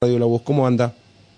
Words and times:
Radio 0.00 0.20
La 0.20 0.26
Voz. 0.26 0.42
¿Cómo 0.42 0.64
anda? 0.64 0.94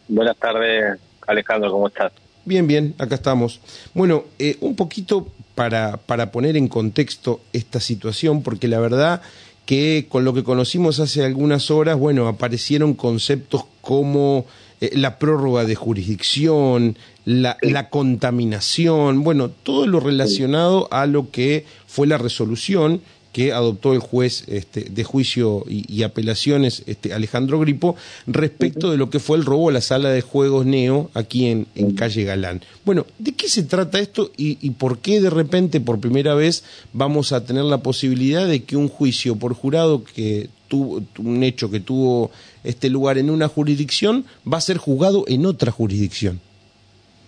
Buenas 0.06 0.36
tardes, 0.36 1.01
Alejandro, 1.26 1.72
¿cómo 1.72 1.89
estás? 1.89 2.12
Bien, 2.45 2.67
bien, 2.67 2.94
acá 2.98 3.14
estamos. 3.14 3.58
Bueno, 3.94 4.25
eh, 4.38 4.58
un 4.60 4.76
poquito 4.76 5.29
para, 5.54 5.96
para 5.96 6.30
poner 6.30 6.58
en 6.58 6.68
contexto 6.68 7.41
esta 7.54 7.81
situación, 7.81 8.43
porque 8.43 8.69
la 8.69 8.79
verdad 8.79 9.23
que 9.65 10.09
con 10.11 10.27
lo 10.27 10.35
que 10.35 10.45
conocimos 10.45 11.01
hace 11.01 11.25
algunas 11.25 11.71
horas, 11.71 11.99
bueno, 11.99 12.29
aparecieron 12.29 12.93
conceptos 12.93 13.65
como 13.81 14.45
eh, 14.83 14.90
la 14.92 15.19
prórroga 15.19 15.65
de 15.65 15.74
jurisdicción, 15.74 16.98
la, 17.24 17.56
la, 17.62 17.88
contaminación, 17.88 19.24
bueno, 19.24 19.48
todo 19.48 19.86
lo 19.86 20.00
relacionado 20.00 20.86
a 20.90 21.06
lo 21.06 21.30
que 21.30 21.64
fue 21.86 22.06
la 22.06 22.18
resolución 22.18 23.00
que 23.32 23.52
adoptó 23.52 23.92
el 23.92 24.00
juez 24.00 24.44
este, 24.48 24.82
de 24.82 25.04
juicio 25.04 25.64
y, 25.68 26.02
apelaciones 26.02 26.82
este, 26.86 27.12
Alejandro 27.12 27.60
Gripo 27.60 27.96
respecto 28.26 28.90
de 28.90 28.96
lo 28.96 29.10
que 29.10 29.20
fue 29.20 29.36
el 29.36 29.45
robo 29.45 29.68
a 29.68 29.72
la 29.72 29.80
sala 29.80 30.10
de 30.10 30.20
juegos 30.20 30.66
Neo 30.66 31.10
aquí 31.14 31.46
en, 31.46 31.66
en 31.74 31.95
Calle 31.95 32.24
Galán. 32.24 32.62
Bueno, 32.84 33.06
¿de 33.19 33.32
qué 33.32 33.48
se 33.48 33.62
trata 33.62 34.00
esto 34.00 34.30
y, 34.36 34.70
por 34.70 34.98
qué 34.98 35.20
de 35.20 35.30
repente 35.30 35.80
por 35.80 36.00
primera 36.00 36.34
vez 36.34 36.64
vamos 36.92 37.32
a 37.32 37.45
tener 37.45 37.64
la 37.64 37.78
posibilidad 37.78 38.46
de 38.46 38.64
que 38.64 38.77
un 38.77 38.88
juicio 38.88 39.36
por 39.36 39.55
jurado 39.55 40.02
que 40.02 40.48
tuvo 40.69 41.02
un 41.19 41.42
hecho 41.42 41.70
que 41.70 41.80
tuvo 41.80 42.30
este 42.64 42.91
lugar 42.91 43.19
en 43.19 43.30
una 43.30 43.48
jurisdicción 43.48 44.24
va 44.50 44.58
a 44.58 44.60
ser 44.60 44.78
juzgado 44.78 45.24
en 45.28 45.47
otra 45.47 45.72
jurisdicción? 45.72 46.41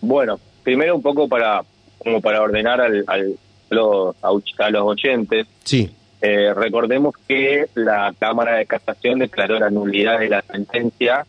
Bueno, 0.00 0.41
primero 0.62 0.96
un 0.96 1.02
poco 1.02 1.28
para 1.28 1.64
como 1.98 2.20
para 2.20 2.42
ordenar 2.42 2.80
al, 2.80 3.05
al 3.06 3.36
a 3.72 4.70
los 4.70 4.82
oyentes. 4.82 5.46
Sí. 5.64 5.90
Eh, 6.24 6.54
recordemos 6.54 7.14
que 7.26 7.66
la 7.74 8.14
Cámara 8.16 8.54
de 8.54 8.66
Casación 8.66 9.18
declaró 9.18 9.58
la 9.58 9.70
nulidad 9.70 10.20
de 10.20 10.28
la 10.28 10.40
sentencia 10.42 11.26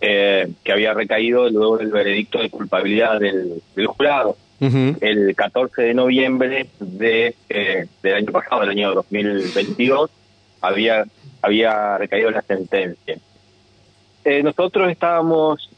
eh, 0.00 0.48
que 0.64 0.72
había 0.72 0.94
recaído 0.94 1.50
luego 1.50 1.76
del 1.76 1.90
veredicto 1.90 2.38
de 2.38 2.48
culpabilidad 2.48 3.20
del, 3.20 3.60
jurado. 3.86 4.36
El 4.60 5.34
14 5.36 5.82
de 5.82 5.92
noviembre 5.92 6.68
de, 6.80 7.34
eh, 7.50 7.86
del 8.02 8.14
año 8.14 8.32
pasado, 8.32 8.62
del 8.62 8.70
año 8.70 8.94
2022, 8.94 10.10
había, 10.62 11.04
había 11.42 11.98
recaído 11.98 12.30
la 12.30 12.40
sentencia. 12.40 13.18
nosotros 14.42 14.90
estábamos 14.90 15.68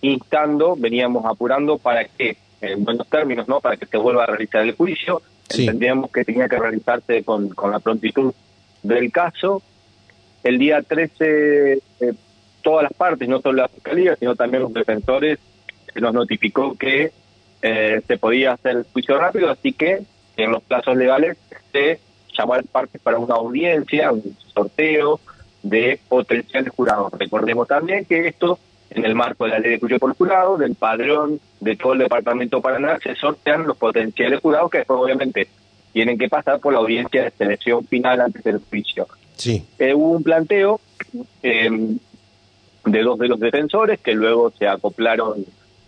instando, 0.00 0.74
veníamos 0.74 1.26
apurando 1.26 1.76
para 1.76 2.04
que 2.06 2.38
en 2.60 2.84
buenos 2.84 3.08
términos, 3.08 3.48
¿no? 3.48 3.60
Para 3.60 3.76
que 3.76 3.86
se 3.86 3.96
vuelva 3.96 4.24
a 4.24 4.26
realizar 4.26 4.62
el 4.62 4.74
juicio. 4.74 5.22
Entendíamos 5.48 6.10
que 6.10 6.24
tenía 6.24 6.48
que 6.48 6.58
realizarse 6.58 7.22
con, 7.24 7.48
con 7.50 7.70
la 7.70 7.78
prontitud 7.78 8.34
del 8.82 9.10
caso. 9.10 9.62
El 10.42 10.58
día 10.58 10.82
13, 10.82 11.72
eh, 11.72 11.80
todas 12.62 12.84
las 12.84 12.92
partes, 12.92 13.28
no 13.28 13.40
solo 13.40 13.62
la 13.62 13.68
fiscalía, 13.68 14.16
sino 14.16 14.36
también 14.36 14.62
los 14.62 14.72
defensores, 14.72 15.38
se 15.92 16.00
nos 16.00 16.12
notificó 16.12 16.76
que 16.76 17.12
eh, 17.62 18.00
se 18.06 18.18
podía 18.18 18.52
hacer 18.52 18.76
el 18.76 18.86
juicio 18.92 19.18
rápido, 19.18 19.50
así 19.50 19.72
que 19.72 20.02
en 20.36 20.52
los 20.52 20.62
plazos 20.62 20.96
legales 20.96 21.36
se 21.72 21.98
llamó 22.36 22.54
a 22.54 22.58
las 22.58 22.66
partes 22.66 23.00
para 23.00 23.18
una 23.18 23.34
audiencia, 23.34 24.12
un 24.12 24.36
sorteo 24.54 25.20
de 25.62 25.98
potenciales 26.08 26.72
jurados. 26.72 27.12
Recordemos 27.18 27.66
también 27.66 28.04
que 28.04 28.28
esto 28.28 28.58
en 28.90 29.04
el 29.04 29.14
marco 29.14 29.44
de 29.44 29.50
la 29.50 29.58
ley 29.58 29.72
de 29.72 29.78
juicio 29.78 29.98
por 29.98 30.16
jurado, 30.16 30.56
del 30.56 30.74
padrón 30.74 31.40
de 31.60 31.76
todo 31.76 31.92
el 31.92 32.00
departamento 32.00 32.60
Paraná, 32.60 32.98
se 33.02 33.14
sortean 33.14 33.66
los 33.66 33.76
potenciales 33.76 34.40
jurados 34.40 34.70
que 34.70 34.78
después 34.78 35.00
obviamente 35.00 35.48
tienen 35.92 36.18
que 36.18 36.28
pasar 36.28 36.60
por 36.60 36.72
la 36.72 36.78
audiencia 36.78 37.24
de 37.24 37.30
selección 37.30 37.84
final 37.86 38.20
antes 38.20 38.42
del 38.44 38.58
juicio. 38.58 39.06
Sí. 39.36 39.64
Eh, 39.78 39.94
hubo 39.94 40.12
un 40.12 40.22
planteo 40.22 40.80
em, 41.42 41.98
de 42.84 43.02
dos 43.02 43.18
de 43.18 43.28
los 43.28 43.38
defensores 43.38 44.00
que 44.00 44.14
luego 44.14 44.52
se 44.58 44.66
acoplaron, 44.66 45.44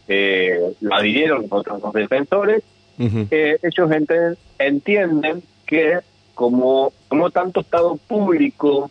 eh, 0.08 0.58
lo 0.80 0.94
adhirieron 0.94 1.42
los 1.42 1.52
otros 1.52 1.80
dos 1.80 1.92
defensores. 1.92 2.62
Eh, 3.30 3.56
ellos 3.62 3.90
entienden 4.58 5.42
que 5.66 6.00
como, 6.34 6.92
como 7.08 7.30
tanto 7.30 7.60
Estado 7.60 7.96
público 7.96 8.90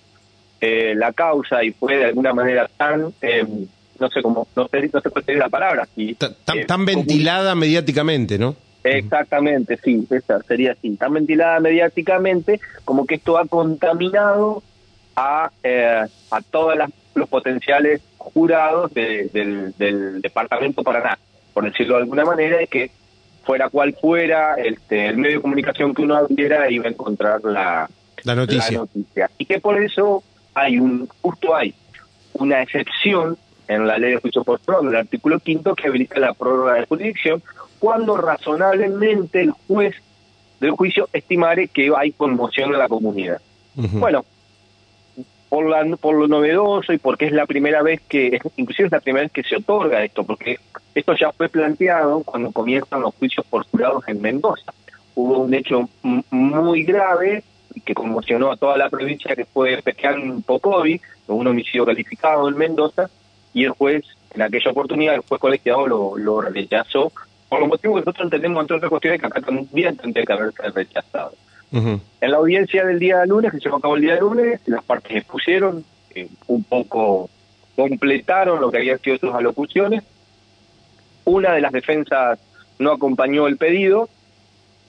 eh, 0.62 0.94
la 0.96 1.14
causa 1.14 1.64
y 1.64 1.72
fue 1.72 1.98
de 1.98 2.06
alguna 2.06 2.34
manera 2.34 2.70
tan 2.76 3.14
em, 3.22 3.68
no 4.00 4.10
sé 4.10 4.22
cómo, 4.22 4.48
no 4.56 4.68
sé, 4.68 4.90
no 4.94 5.02
se 5.02 5.10
puede 5.10 5.26
decir 5.26 5.40
la 5.40 5.50
palabra. 5.50 5.88
Si, 5.96 6.16
tan, 6.16 6.86
ventilada 6.86 7.56
mediáticamente, 7.56 8.38
¿no? 8.38 8.56
Exactamente, 8.84 9.78
sí, 9.84 10.08
esa 10.10 10.42
sería 10.44 10.72
así, 10.72 10.96
tan 10.96 11.14
ventilada 11.14 11.60
mediáticamente 11.60 12.62
como 12.86 13.06
que 13.06 13.16
esto 13.16 13.38
ha 13.38 13.46
contaminado 13.46 14.64
a, 15.16 15.52
eh, 15.64 16.06
a 16.32 16.42
todos 16.42 16.78
los 17.14 17.30
potenciales 17.30 18.02
jurados 18.18 18.94
del, 18.94 19.74
del 19.78 20.22
departamento 20.22 20.82
Paraná, 20.82 21.20
por 21.54 21.66
decirlo 21.66 21.96
de 21.96 22.04
alguna 22.04 22.24
manera, 22.24 22.62
es 22.62 22.70
que 22.70 22.92
fuera 23.50 23.68
cual 23.70 23.96
fuera 24.00 24.56
este, 24.56 25.08
el 25.08 25.18
medio 25.18 25.38
de 25.38 25.42
comunicación 25.42 25.96
que 25.96 26.04
uno 26.04 26.16
abriera 26.16 26.70
iba 26.70 26.86
a 26.86 26.90
encontrar 26.90 27.44
la, 27.44 27.90
la, 28.24 28.36
noticia. 28.36 28.74
la 28.74 28.78
noticia. 28.80 29.32
Y 29.40 29.46
que 29.46 29.60
por 29.60 29.82
eso 29.82 30.24
hay 30.54 30.78
un, 30.80 31.08
justo 31.22 31.56
hay 31.56 31.74
una 32.34 32.62
excepción 32.62 33.38
en 33.70 33.86
la 33.86 33.98
ley 33.98 34.12
de 34.12 34.18
juicio 34.18 34.44
por 34.44 34.60
prórroga, 34.60 34.90
el 34.90 34.96
artículo 34.96 35.40
quinto 35.40 35.76
que 35.76 35.88
habilita 35.88 36.20
la 36.20 36.34
prórroga 36.34 36.74
de 36.74 36.88
jurisdicción, 36.88 37.42
cuando 37.78 38.18
razonablemente 38.18 39.42
el 39.42 39.52
juez 39.52 39.96
del 40.60 40.72
juicio 40.72 41.08
estimare 41.14 41.68
que 41.68 41.92
hay 41.96 42.12
conmoción 42.12 42.74
en 42.74 42.80
la 42.80 42.90
comunidad. 42.90 43.40
Bueno, 43.76 44.26
por, 45.50 45.70
la, 45.70 45.86
por 45.98 46.16
lo 46.16 46.28
novedoso 46.28 46.92
y 46.92 46.98
porque 46.98 47.28
es 47.28 47.32
la 47.32 47.46
primera 47.46 47.84
vez 47.84 48.02
que, 48.02 48.40
inclusive 48.58 48.88
es 48.88 48.92
la 48.92 49.00
primera 49.00 49.24
vez 49.24 49.32
que 49.32 49.44
se 49.44 49.58
otorga 49.58 50.04
esto, 50.04 50.24
porque 50.24 50.60
esto 50.96 51.16
ya 51.16 51.32
fue 51.32 51.48
planteado 51.48 52.24
cuando 52.24 52.52
comienzan 52.52 53.02
los 53.02 53.14
juicios 53.16 53.46
por 53.46 53.66
jurados 53.68 54.04
en 54.08 54.20
Mendoza. 54.20 54.74
Hubo 55.14 55.40
un 55.40 55.54
hecho 55.54 55.88
muy 56.02 56.84
grave 56.84 57.44
que 57.86 57.94
conmocionó 57.94 58.52
a 58.52 58.58
toda 58.58 58.78
la 58.78 58.90
provincia 58.90 59.36
que 59.36 59.46
fue 59.46 59.80
Pequeán 59.84 60.42
Popovi, 60.42 61.00
un 61.28 61.48
homicidio 61.48 61.86
calificado 61.86 62.50
en 62.50 62.58
Mendoza, 62.58 63.10
y 63.54 63.66
el 63.66 63.72
juez, 63.72 64.04
en 64.34 64.42
aquella 64.42 64.72
oportunidad, 64.72 65.16
el 65.16 65.22
juez 65.22 65.40
colegiado 65.42 65.88
lo, 65.88 66.18
lo 66.18 66.42
rechazó, 66.42 67.12
por 67.50 67.60
los 67.60 67.70
motivos 67.70 67.96
que 67.96 68.06
nosotros 68.06 68.26
entendemos, 68.26 68.62
entre 68.62 68.78
otras 68.78 68.90
cuestiones, 68.90 69.20
que 69.20 69.28
acá 69.28 69.42
también 69.42 69.98
tendría 69.98 70.26
que 70.26 70.34
haberse 70.34 70.70
rechazado. 70.70 71.34
En 71.72 72.02
la 72.20 72.38
audiencia 72.38 72.84
del 72.86 72.98
día 72.98 73.24
lunes, 73.26 73.52
que 73.52 73.58
se 73.58 73.66
llevó 73.66 73.78
a 73.78 73.82
cabo 73.82 73.96
el 73.96 74.02
día 74.02 74.20
lunes, 74.20 74.60
las 74.66 74.84
partes 74.84 75.18
expusieron, 75.18 75.84
eh, 76.16 76.28
un 76.48 76.64
poco 76.64 77.30
completaron 77.76 78.60
lo 78.60 78.72
que 78.72 78.78
habían 78.78 79.00
sido 79.00 79.18
sus 79.18 79.34
alocuciones. 79.34 80.04
Una 81.26 81.54
de 81.54 81.62
las 81.62 81.72
defensas 81.72 82.40
no 82.80 82.92
acompañó 82.92 83.48
el 83.48 83.58
pedido, 83.58 84.10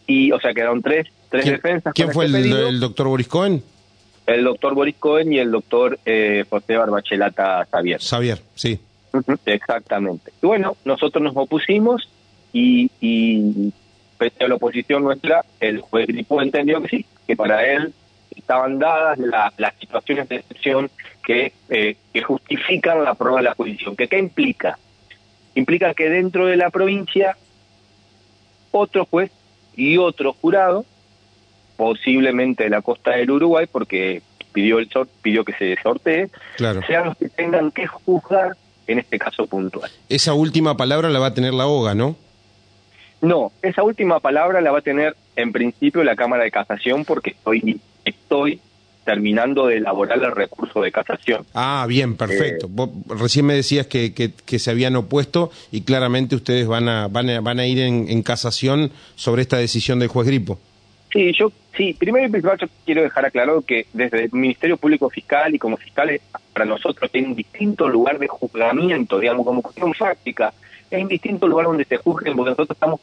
y 0.07 0.33
o 0.33 0.41
sea, 0.41 0.55
quedaron 0.55 0.81
tres, 0.83 1.07
tres 1.29 1.45
defensas. 1.45 1.93
¿Quién 1.95 2.13
fue 2.13 2.27
este 2.27 2.39
el, 2.39 2.53
el 2.53 2.81
doctor 2.81 3.09
Boris 3.09 3.29
Cohen? 3.29 3.63
El 4.35 4.45
doctor 4.45 4.75
Boris 4.75 4.97
Cohen 4.97 5.33
y 5.33 5.39
el 5.39 5.51
doctor 5.51 5.99
eh, 6.05 6.45
José 6.49 6.77
Barbachelata 6.77 7.67
Xavier. 7.71 8.01
Xavier, 8.01 8.41
sí. 8.55 8.79
exactamente. 9.47 10.33
Y 10.43 10.47
bueno, 10.47 10.77
nosotros 10.85 11.23
nos 11.23 11.37
opusimos 11.37 12.09
y, 12.53 12.91
y 13.01 13.73
pese 14.19 14.45
a 14.45 14.49
la 14.49 14.55
oposición 14.55 15.03
nuestra, 15.03 15.45
el 15.59 15.81
juez 15.81 16.07
Gripó 16.07 16.41
entendió 16.43 16.81
que 16.83 16.89
sí, 16.89 17.07
que 17.27 17.37
para 17.37 17.67
él 17.67 17.93
estaban 18.37 18.79
dadas 18.79 19.19
las 19.19 19.75
situaciones 19.81 20.29
de 20.29 20.37
excepción 20.37 20.91
que, 21.25 21.53
eh, 21.69 21.97
que 22.13 22.23
justifican 22.23 23.03
la 23.03 23.15
prueba 23.15 23.39
de 23.39 23.45
la 23.45 23.55
jurisdicción. 23.55 23.97
¿Que, 23.97 24.09
¿Qué 24.09 24.19
implica? 24.19 24.79
Implica 25.55 25.95
que 25.95 26.09
dentro 26.09 26.47
de 26.47 26.57
la 26.57 26.71
provincia 26.71 27.37
otro 28.71 29.05
juez 29.07 29.33
y 29.75 29.99
otro 29.99 30.35
jurado 30.35 30.85
posiblemente 31.81 32.65
de 32.65 32.69
la 32.69 32.83
costa 32.83 33.13
del 33.13 33.31
Uruguay, 33.31 33.67
porque 33.73 34.21
pidió 34.53 34.81
el 34.81 34.91
pidió 35.23 35.47
que 35.47 35.55
se 35.55 35.77
sortee, 35.83 36.29
sean 36.59 37.07
los 37.07 37.17
que 37.17 37.31
tengan 37.31 37.71
que 37.71 37.87
juzgar 37.87 38.55
en 38.87 38.99
este 38.99 39.19
caso 39.19 39.47
puntual. 39.47 39.91
Esa 40.11 40.35
última 40.35 40.77
palabra 40.77 41.09
la 41.09 41.19
va 41.21 41.29
a 41.29 41.35
tener 41.35 41.55
la 41.55 41.67
OGA, 41.67 41.95
¿no? 41.95 42.17
No, 43.23 43.51
esa 43.63 43.83
última 43.83 44.21
palabra 44.21 44.61
la 44.61 44.73
va 44.73 44.81
a 44.81 44.83
tener 44.83 45.17
en 45.37 45.53
principio 45.53 46.05
la 46.05 46.17
Cámara 46.17 46.45
de 46.45 46.51
Casación 46.51 47.07
porque 47.07 47.31
estoy, 47.31 47.81
estoy 48.05 48.61
terminando 49.07 49.67
de 49.67 49.79
elaborar 49.79 50.23
el 50.23 50.33
recurso 50.33 50.83
de 50.83 50.93
casación. 50.93 51.47
Ah, 51.55 51.87
bien, 51.89 52.15
perfecto. 52.15 52.67
Eh, 52.77 53.15
recién 53.19 53.47
me 53.47 53.55
decías 53.55 53.87
que, 53.87 54.13
que, 54.13 54.59
se 54.59 54.71
habían 54.71 54.97
opuesto 54.97 55.51
y 55.73 55.81
claramente 55.81 56.37
ustedes 56.37 56.67
van 56.67 56.91
a, 56.91 57.09
van 57.09 57.31
a, 57.31 57.41
van 57.41 57.59
a 57.59 57.67
ir 57.67 57.79
en, 57.79 58.07
en 58.11 58.23
casación 58.23 58.93
sobre 59.15 59.41
esta 59.41 59.57
decisión 59.57 59.99
del 59.99 60.09
juez 60.09 60.27
Gripo. 60.27 60.59
Sí, 61.13 61.33
yo 61.33 61.51
sí, 61.77 61.95
primero 61.95 62.27
y 62.27 62.31
principal 62.31 62.59
yo 62.59 62.69
quiero 62.85 63.03
dejar 63.03 63.25
aclarado 63.25 63.63
que 63.63 63.87
desde 63.93 64.25
el 64.25 64.33
Ministerio 64.33 64.77
Público 64.77 65.11
Fiscal 65.11 65.55
y 65.55 65.59
como 65.59 65.77
fiscales 65.77 66.21
para 66.53 66.65
nosotros 66.65 67.11
tiene 67.11 67.29
un 67.29 67.35
distinto 67.35 67.89
lugar 67.89 68.19
de 68.19 68.29
juzgamiento, 68.29 69.19
digamos, 69.19 69.45
como 69.45 69.63
cuestión 69.63 69.93
fáctica, 69.95 70.53
es 70.91 71.03
un 71.03 71.09
distinto 71.09 71.49
lugar 71.49 71.67
donde 71.67 71.85
se 71.85 71.97
juzguen 71.97 72.37
porque 72.37 72.51
nosotros 72.51 72.77
estamos 72.77 73.01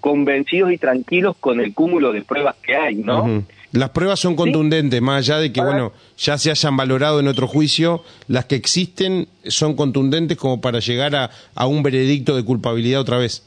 convencidos 0.00 0.72
y 0.72 0.78
tranquilos 0.78 1.36
con 1.40 1.60
el 1.60 1.74
cúmulo 1.74 2.12
de 2.12 2.22
pruebas 2.22 2.56
que 2.62 2.76
hay, 2.76 2.96
¿no? 2.96 3.44
Las 3.72 3.90
pruebas 3.90 4.20
son 4.20 4.36
contundentes, 4.36 5.02
más 5.02 5.18
allá 5.18 5.38
de 5.38 5.52
que, 5.52 5.60
bueno, 5.60 5.92
ya 6.16 6.38
se 6.38 6.50
hayan 6.50 6.76
valorado 6.76 7.18
en 7.20 7.28
otro 7.28 7.46
juicio, 7.46 8.04
las 8.28 8.44
que 8.44 8.54
existen 8.54 9.28
son 9.44 9.74
contundentes 9.74 10.36
como 10.36 10.60
para 10.60 10.78
llegar 10.78 11.16
a, 11.16 11.30
a 11.54 11.66
un 11.66 11.82
veredicto 11.82 12.36
de 12.36 12.44
culpabilidad 12.44 13.00
otra 13.00 13.18
vez. 13.18 13.46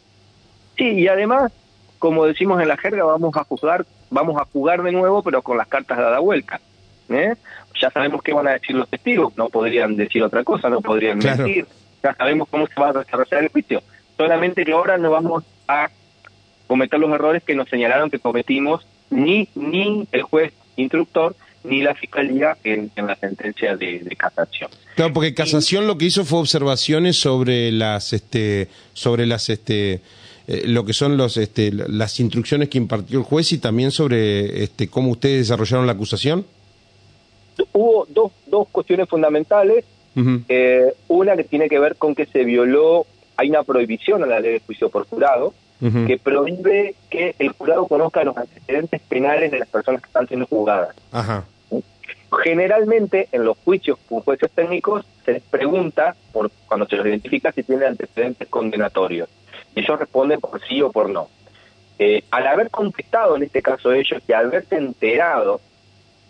Sí, 0.77 0.85
y 0.85 1.07
además, 1.07 1.51
como 1.99 2.25
decimos 2.25 2.61
en 2.61 2.67
la 2.67 2.77
jerga, 2.77 3.03
vamos 3.03 3.35
a 3.35 3.43
juzgar, 3.43 3.85
vamos 4.09 4.41
a 4.41 4.45
jugar 4.45 4.81
de 4.81 4.91
nuevo, 4.91 5.21
pero 5.21 5.41
con 5.41 5.57
las 5.57 5.67
cartas 5.67 5.97
la 5.99 6.19
vuelta. 6.19 6.59
¿eh? 7.09 7.35
Ya 7.79 7.91
sabemos 7.91 8.23
qué 8.23 8.33
van 8.33 8.47
a 8.47 8.53
decir 8.53 8.75
los 8.75 8.89
testigos, 8.89 9.37
no 9.37 9.49
podrían 9.49 9.95
decir 9.95 10.23
otra 10.23 10.43
cosa, 10.43 10.69
no 10.69 10.81
podrían 10.81 11.19
mentir, 11.19 11.67
ya 12.03 12.15
sabemos 12.15 12.47
cómo 12.49 12.67
se 12.67 12.79
va 12.79 12.89
a 12.89 12.93
desarrollar 12.93 13.43
el 13.43 13.49
juicio. 13.49 13.83
Solamente 14.17 14.65
que 14.65 14.71
ahora 14.71 14.97
no 14.97 15.11
vamos 15.11 15.43
a 15.67 15.89
cometer 16.67 16.99
los 16.99 17.11
errores 17.11 17.43
que 17.43 17.55
nos 17.55 17.69
señalaron 17.69 18.09
que 18.09 18.19
cometimos 18.19 18.85
ni, 19.09 19.49
ni 19.55 20.07
el 20.11 20.21
juez 20.23 20.53
instructor 20.75 21.35
ni 21.63 21.81
la 21.81 21.93
fiscalía 21.95 22.57
en, 22.63 22.91
la 22.95 23.15
sentencia 23.15 23.75
de, 23.75 24.15
casación. 24.17 24.69
Claro, 24.95 25.13
porque 25.13 25.33
casación 25.33 25.87
lo 25.87 25.97
que 25.97 26.05
hizo 26.05 26.23
fue 26.23 26.39
observaciones 26.39 27.17
sobre 27.17 27.71
las, 27.71 28.13
este, 28.13 28.69
sobre 28.93 29.25
las, 29.25 29.49
este, 29.49 30.01
eh, 30.51 30.63
lo 30.65 30.83
que 30.83 30.93
son 30.93 31.15
los, 31.15 31.37
este, 31.37 31.71
las 31.71 32.19
instrucciones 32.19 32.69
que 32.69 32.79
impartió 32.79 33.19
el 33.19 33.23
juez 33.23 33.51
y 33.51 33.59
también 33.59 33.91
sobre, 33.91 34.63
este, 34.63 34.87
cómo 34.87 35.11
ustedes 35.11 35.47
desarrollaron 35.47 35.85
la 35.85 35.91
acusación. 35.93 36.43
Hubo 37.71 38.07
dos, 38.09 38.31
dos 38.47 38.67
cuestiones 38.71 39.07
fundamentales. 39.07 39.85
Eh, 40.49 40.91
una 41.07 41.37
que 41.37 41.43
tiene 41.43 41.69
que 41.69 41.77
ver 41.77 41.95
con 41.97 42.15
que 42.15 42.25
se 42.25 42.43
violó, 42.43 43.05
hay 43.37 43.51
una 43.51 43.63
prohibición 43.63 44.23
a 44.23 44.25
la 44.25 44.39
ley 44.39 44.53
de 44.53 44.59
juicio 44.59 44.89
por 44.89 45.07
jurado, 45.07 45.53
que 45.79 46.17
prohíbe 46.17 46.95
que 47.11 47.35
el 47.37 47.49
jurado 47.49 47.87
conozca 47.87 48.23
los 48.23 48.35
antecedentes 48.35 49.01
penales 49.01 49.51
de 49.51 49.59
las 49.59 49.69
personas 49.69 50.01
que 50.01 50.07
están 50.07 50.27
siendo 50.27 50.47
juzgadas. 50.47 50.95
Generalmente 52.43 53.29
en 53.31 53.45
los 53.45 53.55
juicios 53.59 53.99
con 54.09 54.21
jueces 54.21 54.49
técnicos 54.51 55.05
se 55.23 55.33
les 55.33 55.43
pregunta, 55.43 56.15
por 56.33 56.51
cuando 56.67 56.87
se 56.87 56.97
los 56.97 57.05
identifica, 57.05 57.51
si 57.51 57.61
tienen 57.63 57.89
antecedentes 57.89 58.47
condenatorios. 58.49 59.29
Y 59.75 59.81
ellos 59.81 59.99
responden 59.99 60.39
por 60.39 60.61
sí 60.65 60.81
o 60.81 60.91
por 60.91 61.09
no. 61.09 61.29
Eh, 61.97 62.23
al 62.31 62.47
haber 62.47 62.69
contestado 62.69 63.35
en 63.35 63.43
este 63.43 63.61
caso 63.61 63.91
ellos 63.91 64.21
y 64.27 64.31
al 64.31 64.47
haberse 64.47 64.77
enterado 64.77 65.59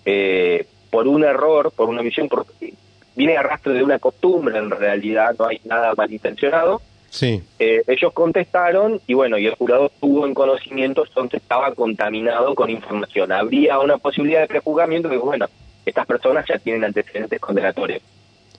eh, 0.06 0.66
por 0.90 1.08
un 1.08 1.24
error, 1.24 1.72
por 1.72 1.90
una 1.90 2.02
visión, 2.02 2.28
porque 2.28 2.74
viene 3.16 3.38
a 3.38 3.44
rastro 3.44 3.74
de 3.74 3.84
una 3.84 4.00
costumbre 4.00 4.58
en 4.58 4.72
realidad, 4.72 5.36
no 5.38 5.46
hay 5.46 5.62
nada 5.66 5.94
malintencionado, 5.96 6.82
Sí. 7.10 7.42
Eh, 7.58 7.82
ellos 7.88 8.14
contestaron 8.14 9.02
y 9.08 9.14
bueno, 9.14 9.38
y 9.38 9.48
el 9.48 9.56
jurado 9.56 9.92
tuvo 10.00 10.26
en 10.26 10.34
conocimiento, 10.34 11.04
entonces 11.06 11.42
estaba 11.42 11.74
contaminado 11.74 12.54
con 12.56 12.70
información. 12.70 13.32
Habría 13.32 13.80
una 13.80 13.98
posibilidad 13.98 14.42
de 14.42 14.48
prejuzgamiento 14.48 15.10
que, 15.10 15.18
bueno, 15.18 15.48
estas 15.86 16.06
personas 16.06 16.46
ya 16.48 16.60
tienen 16.60 16.84
antecedentes 16.84 17.40
condenatorios, 17.40 18.02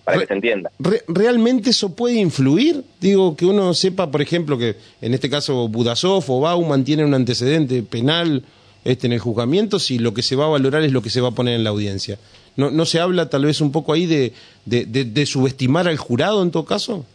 para 0.05 0.21
que 0.21 0.27
se 0.27 0.35
entienda. 0.35 0.71
¿Realmente 1.09 1.71
eso 1.71 1.95
puede 1.95 2.17
influir? 2.17 2.83
Digo, 3.01 3.37
que 3.37 3.47
uno 3.47 3.75
sepa, 3.75 4.11
por 4.11 4.23
ejemplo, 4.23 4.59
que 4.59 4.77
en 5.01 5.15
este 5.15 5.31
caso 5.31 5.69
Budasov 5.69 6.25
o 6.29 6.41
Bauman 6.41 6.85
tienen 6.85 7.07
un 7.07 7.15
antecedente 7.15 7.83
penal 7.83 8.45
este, 8.85 9.07
en 9.07 9.13
el 9.13 9.19
juzgamiento, 9.19 9.79
si 9.79 9.99
lo 9.99 10.15
que 10.15 10.23
se 10.23 10.37
va 10.37 10.47
a 10.47 10.49
valorar 10.49 10.83
es 10.83 10.93
lo 10.93 11.03
que 11.03 11.11
se 11.11 11.21
va 11.21 11.29
a 11.29 11.33
poner 11.33 11.55
en 11.55 11.65
la 11.65 11.71
audiencia. 11.71 12.19
¿No, 12.57 12.71
no 12.71 12.85
se 12.85 12.99
habla 13.01 13.31
tal 13.31 13.45
vez 13.45 13.61
un 13.61 13.73
poco 13.73 13.93
ahí 13.93 14.07
de, 14.07 14.33
de 14.65 15.27
subestimar 15.27 15.87
al 15.87 15.99
jurado 15.99 16.43
en 16.43 16.51
todo 16.51 16.65
caso? 16.65 17.07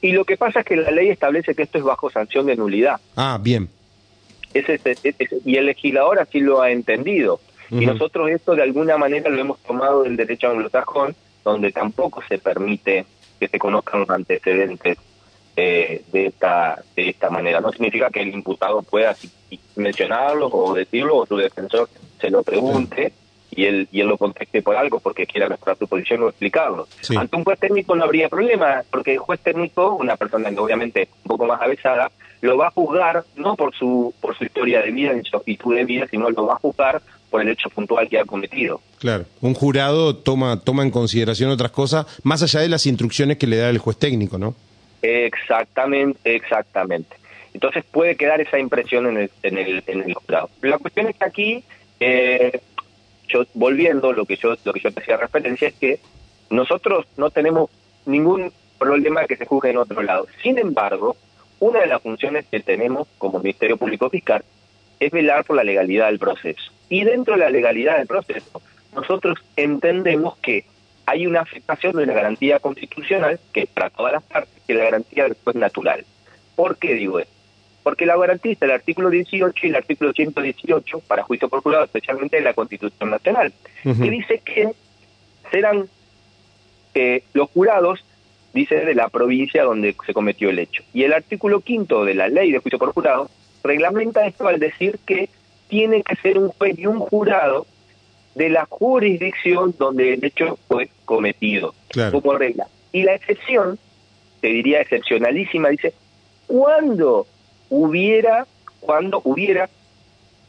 Y 0.00 0.12
lo 0.12 0.24
que 0.24 0.36
pasa 0.36 0.60
es 0.60 0.66
que 0.66 0.76
la 0.76 0.90
ley 0.90 1.08
establece 1.08 1.54
que 1.54 1.62
esto 1.62 1.78
es 1.78 1.84
bajo 1.84 2.10
sanción 2.10 2.46
de 2.46 2.56
nulidad. 2.56 3.00
Ah, 3.16 3.38
bien. 3.40 3.68
y 5.44 5.56
el 5.56 5.66
legislador 5.66 6.20
así 6.20 6.40
lo 6.40 6.62
ha 6.62 6.70
entendido. 6.70 7.40
Y 7.70 7.84
nosotros 7.84 8.30
esto 8.30 8.54
de 8.54 8.62
alguna 8.62 8.96
manera 8.96 9.28
lo 9.28 9.38
hemos 9.38 9.58
tomado 9.58 10.04
del 10.04 10.16
derecho 10.16 10.48
anglosajón, 10.48 11.14
donde 11.44 11.72
tampoco 11.72 12.22
se 12.28 12.38
permite 12.38 13.06
que 13.38 13.48
se 13.48 13.58
conozcan 13.58 14.00
los 14.00 14.10
antecedentes 14.10 14.98
eh, 15.56 16.02
de 16.12 16.26
esta 16.26 16.82
de 16.94 17.08
esta 17.10 17.30
manera. 17.30 17.60
No 17.60 17.72
significa 17.72 18.10
que 18.10 18.20
el 18.20 18.28
imputado 18.28 18.82
pueda 18.82 19.16
mencionarlo 19.76 20.48
o 20.48 20.74
decirlo 20.74 21.16
o 21.16 21.26
su 21.26 21.36
defensor 21.36 21.88
se 22.20 22.30
lo 22.30 22.42
pregunte 22.42 23.12
y 23.50 23.64
él, 23.64 23.88
y 23.90 24.00
él 24.00 24.06
lo 24.06 24.16
conteste 24.18 24.62
por 24.62 24.76
algo 24.76 25.00
porque 25.00 25.26
quiera 25.26 25.48
mostrar 25.48 25.76
su 25.76 25.88
posición 25.88 26.22
o 26.22 26.28
explicarlo. 26.28 26.86
Ante 27.16 27.36
un 27.36 27.44
juez 27.44 27.58
técnico 27.58 27.96
no 27.96 28.04
habría 28.04 28.28
problema, 28.28 28.82
porque 28.90 29.14
el 29.14 29.18
juez 29.18 29.40
técnico, 29.40 29.96
una 29.96 30.16
persona 30.16 30.50
obviamente 30.56 31.08
un 31.24 31.28
poco 31.28 31.46
más 31.46 31.60
avesada, 31.60 32.10
lo 32.40 32.56
va 32.56 32.68
a 32.68 32.70
juzgar 32.70 33.24
no 33.36 33.56
por 33.56 33.74
su 33.74 34.14
por 34.20 34.36
su 34.36 34.44
historia 34.44 34.80
de 34.82 34.92
vida 34.92 35.12
ni 35.12 35.24
su 35.24 35.36
actitud 35.36 35.74
de 35.74 35.84
vida, 35.84 36.06
sino 36.08 36.30
lo 36.30 36.46
va 36.46 36.54
a 36.54 36.58
juzgar 36.58 37.02
por 37.30 37.42
el 37.42 37.48
hecho 37.48 37.68
puntual 37.70 38.08
que 38.08 38.18
ha 38.18 38.24
cometido. 38.24 38.80
Claro, 38.98 39.24
un 39.40 39.54
jurado 39.54 40.16
toma 40.16 40.60
toma 40.60 40.82
en 40.82 40.90
consideración 40.90 41.50
otras 41.50 41.70
cosas 41.70 42.06
más 42.22 42.42
allá 42.42 42.60
de 42.60 42.68
las 42.68 42.86
instrucciones 42.86 43.38
que 43.38 43.46
le 43.46 43.56
da 43.56 43.70
el 43.70 43.78
juez 43.78 43.96
técnico, 43.98 44.38
¿no? 44.38 44.54
Exactamente, 45.02 46.34
exactamente. 46.34 47.16
Entonces 47.54 47.84
puede 47.90 48.16
quedar 48.16 48.40
esa 48.40 48.58
impresión 48.58 49.06
en 49.06 49.16
el, 49.16 49.30
en 49.42 49.58
el, 49.58 49.82
en 49.86 50.02
el 50.02 50.14
jurado. 50.14 50.50
La 50.62 50.78
cuestión 50.78 51.08
es 51.08 51.16
que 51.16 51.24
aquí 51.24 51.64
eh, 52.00 52.60
yo 53.28 53.44
volviendo, 53.54 54.12
lo 54.12 54.24
que 54.24 54.36
yo, 54.36 54.54
lo 54.64 54.72
que 54.72 54.80
yo 54.80 54.92
te 54.92 55.00
hacía 55.00 55.16
referencia 55.16 55.68
es 55.68 55.74
que 55.74 56.00
nosotros 56.50 57.06
no 57.16 57.30
tenemos 57.30 57.70
ningún 58.06 58.52
problema 58.78 59.26
que 59.26 59.36
se 59.36 59.44
juzgue 59.46 59.70
en 59.70 59.78
otro 59.78 60.02
lado. 60.02 60.26
Sin 60.42 60.58
embargo, 60.58 61.16
una 61.60 61.80
de 61.80 61.88
las 61.88 62.02
funciones 62.02 62.46
que 62.50 62.60
tenemos 62.60 63.08
como 63.18 63.40
Ministerio 63.40 63.76
Público 63.76 64.08
Fiscal 64.08 64.44
es 65.00 65.10
velar 65.10 65.44
por 65.44 65.56
la 65.56 65.64
legalidad 65.64 66.06
del 66.06 66.18
proceso. 66.18 66.72
Y 66.88 67.04
dentro 67.04 67.34
de 67.34 67.40
la 67.40 67.50
legalidad 67.50 67.98
del 67.98 68.06
proceso, 68.06 68.62
nosotros 68.94 69.38
entendemos 69.56 70.36
que 70.38 70.64
hay 71.06 71.26
una 71.26 71.40
afectación 71.40 71.96
de 71.96 72.06
la 72.06 72.14
garantía 72.14 72.58
constitucional, 72.58 73.40
que 73.52 73.66
para 73.66 73.90
todas 73.90 74.12
las 74.12 74.22
partes, 74.22 74.62
que 74.66 74.72
es 74.72 74.78
la 74.78 74.84
garantía 74.84 75.24
del 75.24 75.36
juez 75.42 75.56
natural. 75.56 76.04
¿Por 76.54 76.76
qué 76.76 76.94
digo 76.94 77.18
esto? 77.18 77.38
porque 77.88 78.04
la 78.04 78.18
garantiza 78.18 78.66
el 78.66 78.72
artículo 78.72 79.08
18 79.08 79.66
y 79.66 79.70
el 79.70 79.76
artículo 79.76 80.12
118 80.12 81.00
para 81.08 81.22
juicio 81.22 81.48
por 81.48 81.62
jurado, 81.62 81.84
especialmente 81.84 82.36
de 82.36 82.42
la 82.42 82.52
Constitución 82.52 83.08
Nacional, 83.08 83.50
que 83.82 84.10
dice 84.10 84.42
que 84.44 84.72
serán 85.50 85.88
eh, 86.94 87.22
los 87.32 87.48
jurados, 87.48 88.04
dice, 88.52 88.84
de 88.84 88.94
la 88.94 89.08
provincia 89.08 89.64
donde 89.64 89.96
se 90.04 90.12
cometió 90.12 90.50
el 90.50 90.58
hecho. 90.58 90.82
Y 90.92 91.04
el 91.04 91.14
artículo 91.14 91.62
quinto 91.62 92.04
de 92.04 92.14
la 92.14 92.28
ley 92.28 92.52
de 92.52 92.58
juicio 92.58 92.78
por 92.78 92.92
jurado 92.92 93.30
reglamenta 93.64 94.26
esto 94.26 94.46
al 94.46 94.60
decir 94.60 94.98
que 95.06 95.30
tiene 95.68 96.02
que 96.02 96.16
ser 96.16 96.38
un 96.38 96.48
juez 96.48 96.78
y 96.78 96.86
un 96.86 96.98
jurado 96.98 97.66
de 98.34 98.48
la 98.48 98.66
jurisdicción 98.66 99.74
donde 99.78 100.14
el 100.14 100.24
hecho 100.24 100.58
fue 100.68 100.88
cometido, 101.04 101.74
como 102.12 102.34
regla. 102.34 102.66
Y 102.92 103.02
la 103.02 103.14
excepción, 103.14 103.78
te 104.40 104.48
diría 104.48 104.80
excepcionalísima, 104.80 105.68
dice, 105.68 105.92
¿cuándo 106.46 107.26
hubiera, 107.68 108.46
cuando 108.80 109.20
hubiera 109.24 109.68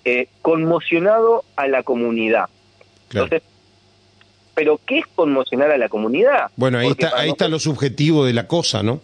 eh, 0.06 0.28
conmocionado 0.42 1.44
a 1.56 1.68
la 1.68 1.84
comunidad. 1.84 2.46
Entonces, 3.12 3.44
pero 4.56 4.80
¿qué 4.86 5.00
es 5.00 5.08
conmocionar 5.08 5.72
a 5.72 5.78
la 5.78 5.90
comunidad? 5.90 6.52
Bueno, 6.56 6.78
ahí 6.80 6.88
está, 6.88 7.12
ahí 7.18 7.30
está 7.30 7.48
lo 7.48 7.60
subjetivo 7.60 8.26
de 8.26 8.34
la 8.34 8.48
cosa, 8.48 8.82
¿no? 8.82 9.02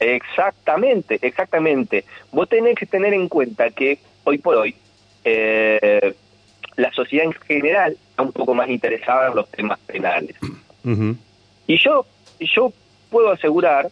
Exactamente, 0.00 1.18
exactamente. 1.22 2.04
Vos 2.32 2.48
tenés 2.48 2.76
que 2.76 2.86
tener 2.86 3.14
en 3.14 3.28
cuenta 3.28 3.70
que 3.70 3.98
hoy 4.24 4.38
por 4.38 4.56
hoy 4.56 4.74
eh, 5.24 6.14
la 6.76 6.92
sociedad 6.92 7.26
en 7.26 7.32
general 7.32 7.96
está 8.10 8.22
un 8.22 8.32
poco 8.32 8.54
más 8.54 8.68
interesada 8.68 9.28
en 9.28 9.36
los 9.36 9.48
temas 9.50 9.78
penales. 9.80 10.36
Y 11.66 11.78
yo, 11.78 12.06
yo 12.40 12.72
puedo 13.10 13.30
asegurar, 13.30 13.90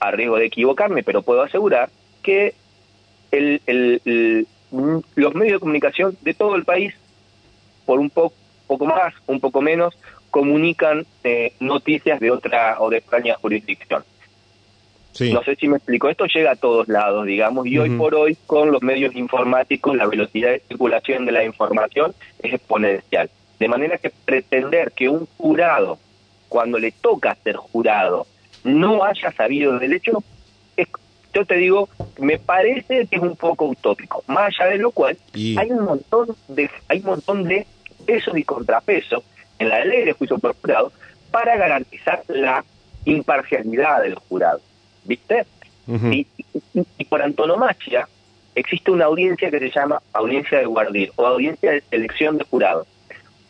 a 0.00 0.10
riesgo 0.10 0.36
de 0.36 0.46
equivocarme, 0.46 1.02
pero 1.02 1.22
puedo 1.22 1.42
asegurar 1.42 1.90
que 2.22 2.54
el, 3.30 3.60
los 5.14 5.34
medios 5.34 5.54
de 5.54 5.60
comunicación 5.60 6.16
de 6.22 6.34
todo 6.34 6.56
el 6.56 6.64
país, 6.64 6.94
por 7.86 7.98
un 7.98 8.10
poco, 8.10 8.34
poco 8.66 8.86
más, 8.86 9.14
un 9.26 9.40
poco 9.40 9.60
menos, 9.60 9.96
comunican 10.30 11.06
eh, 11.22 11.52
noticias 11.60 12.18
de 12.18 12.30
otra 12.30 12.80
o 12.80 12.90
de 12.90 12.98
extraña 12.98 13.36
jurisdicción. 13.36 14.04
No 15.20 15.44
sé 15.44 15.54
si 15.56 15.68
me 15.68 15.76
explico, 15.76 16.08
esto 16.08 16.26
llega 16.26 16.52
a 16.52 16.56
todos 16.56 16.88
lados, 16.88 17.26
digamos, 17.26 17.66
y 17.66 17.78
hoy 17.78 17.90
por 17.90 18.14
hoy 18.14 18.36
con 18.46 18.72
los 18.72 18.82
medios 18.82 19.14
informáticos 19.14 19.96
la 19.96 20.06
velocidad 20.06 20.50
de 20.50 20.62
circulación 20.66 21.24
de 21.24 21.32
la 21.32 21.44
información 21.44 22.14
es 22.42 22.54
exponencial. 22.54 23.30
De 23.60 23.68
manera 23.68 23.98
que 23.98 24.10
pretender 24.10 24.92
que 24.92 25.08
un 25.08 25.26
jurado, 25.38 25.98
cuando 26.48 26.78
le 26.78 26.90
toca 26.90 27.36
ser 27.44 27.56
jurado, 27.56 28.26
no 28.64 29.04
haya 29.04 29.30
sabido 29.32 29.78
del 29.78 29.92
hecho, 29.92 30.22
es 30.76 30.88
yo 31.32 31.44
te 31.44 31.56
digo, 31.56 31.88
me 32.18 32.38
parece 32.38 33.06
que 33.06 33.16
es 33.16 33.22
un 33.22 33.36
poco 33.36 33.66
utópico. 33.66 34.22
Más 34.28 34.54
allá 34.60 34.70
de 34.70 34.78
lo 34.78 34.92
cual, 34.92 35.16
hay 35.34 35.70
un 35.70 35.84
montón 35.84 36.28
de 36.48 36.70
hay 36.88 36.98
un 37.00 37.06
montón 37.06 37.44
de 37.44 37.66
pesos 38.06 38.36
y 38.36 38.44
contrapesos 38.44 39.22
en 39.58 39.68
la 39.68 39.84
ley 39.84 40.04
de 40.04 40.12
juicio 40.12 40.38
por 40.38 40.54
jurado 40.56 40.92
para 41.30 41.56
garantizar 41.56 42.22
la 42.28 42.64
imparcialidad 43.04 44.02
del 44.02 44.14
jurado. 44.14 44.60
¿Viste? 45.04 45.46
y, 45.86 47.04
por 47.04 47.20
antonomasia, 47.20 48.08
existe 48.54 48.90
una 48.90 49.04
audiencia 49.04 49.50
que 49.50 49.58
se 49.58 49.70
llama 49.70 50.00
audiencia 50.12 50.58
de 50.58 50.64
guardia 50.64 51.10
o 51.16 51.26
audiencia 51.26 51.72
de 51.72 51.82
selección 51.82 52.38
de 52.38 52.44
jurados. 52.44 52.86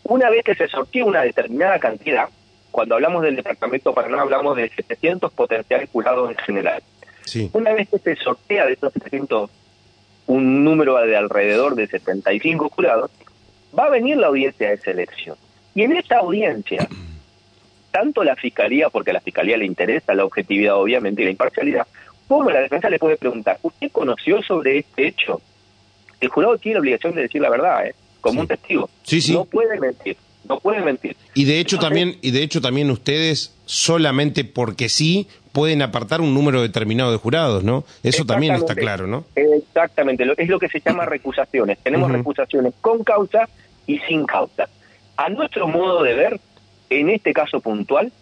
Una 0.02 0.30
vez 0.30 0.44
que 0.44 0.54
se 0.54 0.68
sortea 0.68 1.04
una 1.04 1.22
determinada 1.22 1.78
cantidad, 1.78 2.28
cuando 2.70 2.96
hablamos 2.96 3.22
del 3.22 3.36
departamento 3.36 3.94
Paraná 3.94 4.20
hablamos 4.20 4.56
de 4.56 4.68
700 4.68 5.32
potenciales 5.32 5.88
jurados 5.90 6.30
en 6.30 6.36
general. 6.38 6.82
Una 7.52 7.72
vez 7.72 7.88
que 7.88 7.98
se 7.98 8.16
sortea 8.16 8.66
de 8.66 8.72
esos 8.74 8.92
700 8.92 9.50
un 10.26 10.64
número 10.64 10.96
de 10.98 11.16
alrededor 11.16 11.74
de 11.74 11.86
75 11.86 12.70
jurados, 12.70 13.10
va 13.78 13.84
a 13.84 13.90
venir 13.90 14.16
la 14.16 14.28
audiencia 14.28 14.70
de 14.70 14.78
selección. 14.78 15.36
Y 15.74 15.82
en 15.82 15.96
esta 15.96 16.18
audiencia, 16.18 16.88
tanto 17.94 18.24
la 18.24 18.34
fiscalía, 18.34 18.90
porque 18.90 19.12
a 19.12 19.14
la 19.14 19.20
fiscalía 19.20 19.56
le 19.56 19.66
interesa 19.66 20.14
la 20.14 20.24
objetividad 20.24 20.74
obviamente 20.74 21.22
y 21.22 21.26
la 21.26 21.30
imparcialidad, 21.30 21.86
como 22.26 22.50
la 22.50 22.58
defensa 22.58 22.90
le 22.90 22.98
puede 22.98 23.16
preguntar, 23.16 23.56
¿usted 23.62 23.88
conoció 23.92 24.42
sobre 24.42 24.78
este 24.78 25.06
hecho? 25.06 25.40
El 26.20 26.28
jurado 26.28 26.58
tiene 26.58 26.74
la 26.74 26.80
obligación 26.80 27.14
de 27.14 27.22
decir 27.22 27.40
la 27.40 27.50
verdad, 27.50 27.86
¿eh? 27.86 27.94
como 28.20 28.40
un 28.40 28.48
testigo. 28.48 28.90
Sí, 29.04 29.20
sí. 29.20 29.32
No 29.32 29.44
puede 29.44 29.78
mentir, 29.78 30.16
no 30.48 30.58
puede 30.58 30.80
mentir. 30.80 31.16
Y 31.34 31.44
de 31.44 31.60
hecho 31.60 31.78
también, 31.78 32.16
y 32.20 32.32
de 32.32 32.42
hecho 32.42 32.60
también 32.60 32.90
ustedes 32.90 33.54
solamente 33.64 34.44
porque 34.44 34.88
sí 34.88 35.28
pueden 35.52 35.80
apartar 35.80 36.20
un 36.20 36.34
número 36.34 36.62
determinado 36.62 37.12
de 37.12 37.18
jurados, 37.18 37.62
¿no? 37.62 37.84
Eso 38.02 38.24
también 38.24 38.56
está 38.56 38.74
claro, 38.74 39.06
¿no? 39.06 39.24
Exactamente, 39.36 40.26
es 40.36 40.48
lo 40.48 40.58
que 40.58 40.68
se 40.68 40.80
llama 40.80 41.06
recusaciones. 41.06 41.78
Tenemos 41.78 42.10
recusaciones 42.10 42.74
con 42.80 43.04
causa 43.04 43.48
y 43.86 44.00
sin 44.00 44.26
causa. 44.26 44.68
A 45.16 45.28
nuestro 45.28 45.68
modo 45.68 46.02
de 46.02 46.14
ver, 46.14 46.40
en 46.90 47.10
este 47.10 47.32
caso 47.32 47.60
puntual, 47.60 48.12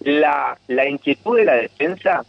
la, 0.00 0.58
la 0.68 0.88
inquietud 0.88 1.36
de 1.36 1.44
la 1.44 1.54
defensa 1.54 2.24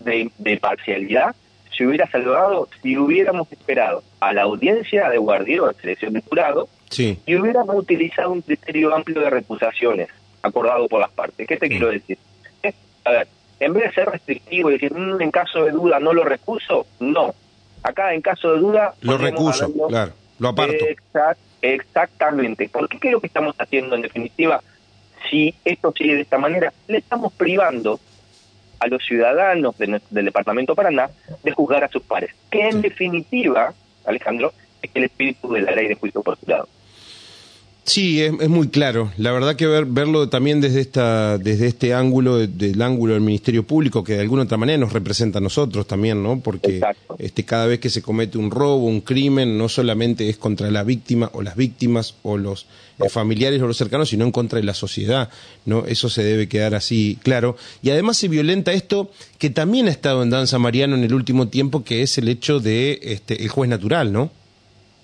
de, 0.00 0.58
parcialidad 0.60 1.34
se 1.76 1.86
hubiera 1.86 2.08
salvado 2.10 2.68
si 2.82 2.96
hubiéramos 2.96 3.50
esperado 3.50 4.02
a 4.20 4.32
la 4.32 4.42
audiencia 4.42 5.08
de 5.08 5.18
guardiero 5.18 5.68
de 5.68 5.74
selección 5.74 6.12
de 6.12 6.22
jurado 6.22 6.68
y 6.96 7.36
hubiéramos 7.36 7.74
utilizado 7.76 8.30
un 8.30 8.42
criterio 8.42 8.94
amplio 8.94 9.20
de 9.20 9.30
recusaciones 9.30 10.08
acordado 10.42 10.86
por 10.88 11.00
las 11.00 11.10
partes. 11.10 11.46
¿Qué 11.48 11.56
te 11.56 11.68
quiero 11.68 11.88
decir? 11.88 12.18
Eh, 12.62 12.74
a 13.04 13.10
ver, 13.12 13.28
en 13.60 13.72
vez 13.72 13.84
de 13.84 13.92
ser 13.92 14.08
restrictivo 14.10 14.70
y 14.70 14.74
decir, 14.74 14.92
mm, 14.92 15.22
en 15.22 15.30
caso 15.30 15.64
de 15.64 15.70
duda 15.70 15.98
no 16.00 16.12
lo 16.12 16.24
recuso, 16.24 16.86
no. 17.00 17.34
Acá 17.82 18.12
en 18.12 18.20
caso 18.20 18.52
de 18.52 18.60
duda... 18.60 18.94
Lo 19.00 19.16
recuso, 19.16 19.72
claro, 19.88 20.12
lo 20.38 20.48
aparto. 20.48 20.84
exactamente. 21.62 22.68
Porque 22.70 22.98
¿qué 22.98 23.08
es 23.08 23.12
lo 23.12 23.20
que 23.20 23.28
estamos 23.28 23.54
haciendo 23.58 23.96
en 23.96 24.02
definitiva? 24.02 24.62
Si 25.30 25.54
esto 25.64 25.92
sigue 25.96 26.16
de 26.16 26.22
esta 26.22 26.38
manera, 26.38 26.72
le 26.88 26.98
estamos 26.98 27.32
privando 27.32 28.00
a 28.80 28.88
los 28.88 29.04
ciudadanos 29.04 29.76
del 29.78 30.00
Departamento 30.10 30.74
Paraná 30.74 31.10
de 31.42 31.52
juzgar 31.52 31.84
a 31.84 31.88
sus 31.88 32.02
pares. 32.02 32.30
Que 32.50 32.68
en 32.68 32.82
definitiva, 32.82 33.72
Alejandro, 34.04 34.52
es 34.82 34.90
el 34.94 35.04
espíritu 35.04 35.52
de 35.52 35.62
la 35.62 35.72
ley 35.72 35.88
de 35.88 35.94
juicio 35.94 36.22
postulado. 36.22 36.68
Sí, 37.84 38.22
es, 38.22 38.48
muy 38.48 38.68
claro. 38.68 39.10
La 39.16 39.32
verdad 39.32 39.56
que 39.56 39.66
ver, 39.66 39.86
verlo 39.86 40.28
también 40.28 40.60
desde 40.60 40.80
esta, 40.80 41.36
desde 41.36 41.66
este 41.66 41.94
ángulo, 41.94 42.38
del 42.38 42.80
ángulo 42.80 43.14
del 43.14 43.22
Ministerio 43.22 43.64
Público, 43.64 44.04
que 44.04 44.14
de 44.14 44.20
alguna 44.20 44.44
otra 44.44 44.56
manera 44.56 44.78
nos 44.78 44.92
representa 44.92 45.38
a 45.38 45.42
nosotros 45.42 45.86
también, 45.88 46.22
¿no? 46.22 46.38
Porque 46.38 46.80
este, 47.18 47.44
cada 47.44 47.66
vez 47.66 47.80
que 47.80 47.90
se 47.90 48.00
comete 48.00 48.38
un 48.38 48.52
robo, 48.52 48.86
un 48.86 49.00
crimen, 49.00 49.58
no 49.58 49.68
solamente 49.68 50.28
es 50.28 50.36
contra 50.36 50.70
la 50.70 50.84
víctima 50.84 51.30
o 51.32 51.42
las 51.42 51.56
víctimas 51.56 52.14
o 52.22 52.38
los 52.38 52.66
eh, 53.00 53.08
familiares 53.08 53.60
o 53.60 53.66
los 53.66 53.76
cercanos, 53.76 54.10
sino 54.10 54.24
en 54.24 54.30
contra 54.30 54.60
de 54.60 54.64
la 54.64 54.74
sociedad, 54.74 55.28
¿no? 55.66 55.84
Eso 55.84 56.08
se 56.08 56.22
debe 56.22 56.48
quedar 56.48 56.76
así 56.76 57.18
claro. 57.24 57.56
Y 57.82 57.90
además 57.90 58.16
se 58.16 58.28
violenta 58.28 58.72
esto 58.72 59.10
que 59.38 59.50
también 59.50 59.88
ha 59.88 59.90
estado 59.90 60.22
en 60.22 60.30
Danza 60.30 60.60
Mariano 60.60 60.94
en 60.94 61.02
el 61.02 61.14
último 61.14 61.48
tiempo, 61.48 61.82
que 61.82 62.02
es 62.02 62.16
el 62.16 62.28
hecho 62.28 62.60
de 62.60 63.00
este, 63.02 63.42
el 63.42 63.48
juez 63.48 63.68
natural, 63.68 64.12
¿no? 64.12 64.30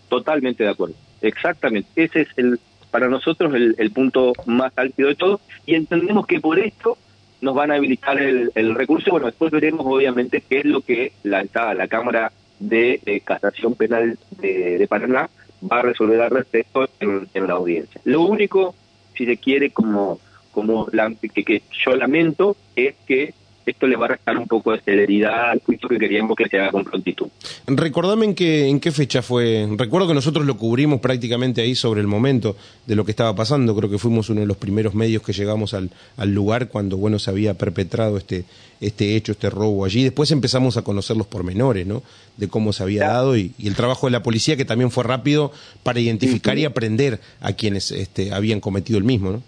Totalmente 0.08 0.62
de 0.62 0.70
acuerdo. 0.70 0.94
Exactamente. 1.22 1.88
Ese 1.96 2.22
es 2.22 2.28
el 2.36 2.60
para 2.90 3.08
nosotros 3.08 3.52
el, 3.54 3.90
punto 3.90 4.32
más 4.46 4.72
álgido 4.76 5.08
de 5.08 5.14
todo 5.14 5.40
y 5.66 5.74
entendemos 5.74 6.26
que 6.26 6.40
por 6.40 6.58
esto 6.58 6.96
nos 7.40 7.54
van 7.54 7.70
a 7.70 7.76
habilitar 7.76 8.20
el, 8.20 8.74
recurso. 8.74 9.10
Bueno, 9.10 9.26
después 9.26 9.52
veremos 9.52 9.86
obviamente 9.86 10.42
qué 10.48 10.60
es 10.60 10.64
lo 10.64 10.80
que 10.80 11.12
la, 11.22 11.44
la 11.74 11.88
Cámara 11.88 12.32
de, 12.58 13.22
Casación 13.24 13.74
Penal 13.74 14.18
de, 14.40 14.86
Paraná 14.88 15.30
va 15.70 15.80
a 15.80 15.82
resolver 15.82 16.20
al 16.20 16.30
respecto 16.30 16.88
en, 17.00 17.46
la 17.46 17.54
audiencia. 17.54 18.00
Lo 18.04 18.22
único, 18.22 18.74
si 19.16 19.26
se 19.26 19.36
quiere, 19.36 19.70
como, 19.70 20.18
como 20.50 20.88
la, 20.92 21.12
que 21.14 21.62
yo 21.84 21.94
lamento, 21.94 22.56
es 22.74 22.94
que 23.06 23.34
esto 23.70 23.86
le 23.86 23.96
va 23.96 24.06
a 24.06 24.08
restar 24.08 24.36
un 24.36 24.46
poco 24.46 24.72
de 24.72 24.80
celeridad 24.80 25.50
al 25.50 25.60
juicio 25.60 25.88
que 25.88 25.98
queríamos 25.98 26.36
que 26.36 26.48
se 26.48 26.58
haga 26.58 26.70
con 26.70 26.84
prontitud. 26.84 27.28
Recordame 27.66 28.26
en 28.26 28.34
qué, 28.34 28.68
en 28.68 28.80
qué 28.80 28.90
fecha 28.90 29.22
fue. 29.22 29.68
Recuerdo 29.76 30.08
que 30.08 30.14
nosotros 30.14 30.46
lo 30.46 30.56
cubrimos 30.56 31.00
prácticamente 31.00 31.60
ahí 31.60 31.74
sobre 31.74 32.00
el 32.00 32.06
momento 32.06 32.56
de 32.86 32.96
lo 32.96 33.04
que 33.04 33.12
estaba 33.12 33.34
pasando. 33.34 33.74
Creo 33.76 33.90
que 33.90 33.98
fuimos 33.98 34.30
uno 34.30 34.40
de 34.40 34.46
los 34.46 34.56
primeros 34.56 34.94
medios 34.94 35.22
que 35.22 35.32
llegamos 35.32 35.74
al, 35.74 35.90
al 36.16 36.34
lugar 36.34 36.68
cuando 36.68 36.96
bueno 36.96 37.18
se 37.18 37.30
había 37.30 37.54
perpetrado 37.54 38.16
este, 38.16 38.44
este 38.80 39.16
hecho, 39.16 39.32
este 39.32 39.50
robo 39.50 39.84
allí. 39.84 40.02
Después 40.02 40.30
empezamos 40.30 40.76
a 40.76 40.82
conocer 40.82 41.16
los 41.16 41.26
pormenores, 41.26 41.86
¿no? 41.86 42.02
De 42.36 42.48
cómo 42.48 42.72
se 42.72 42.82
había 42.82 43.08
dado 43.08 43.36
y, 43.36 43.52
el 43.62 43.74
trabajo 43.74 44.06
de 44.06 44.12
la 44.12 44.22
policía 44.22 44.56
que 44.56 44.64
también 44.64 44.90
fue 44.90 45.04
rápido 45.04 45.52
para 45.82 46.00
identificar 46.00 46.58
y 46.58 46.64
aprender 46.64 47.20
a 47.40 47.52
quienes 47.52 47.90
este, 47.90 48.32
habían 48.32 48.60
cometido 48.60 48.98
el 48.98 49.04
mismo, 49.04 49.32
¿no? 49.32 49.42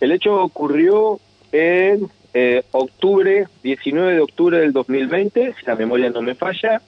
El 0.00 0.12
hecho 0.12 0.34
ocurrió 0.34 1.20
en 1.52 2.08
eh, 2.34 2.62
octubre, 2.72 3.46
19 3.62 4.14
de 4.14 4.20
octubre 4.20 4.58
del 4.58 4.72
2020, 4.72 5.54
si 5.58 5.66
la 5.66 5.74
memoria 5.74 6.10
no 6.10 6.22
me 6.22 6.34
falla, 6.34 6.80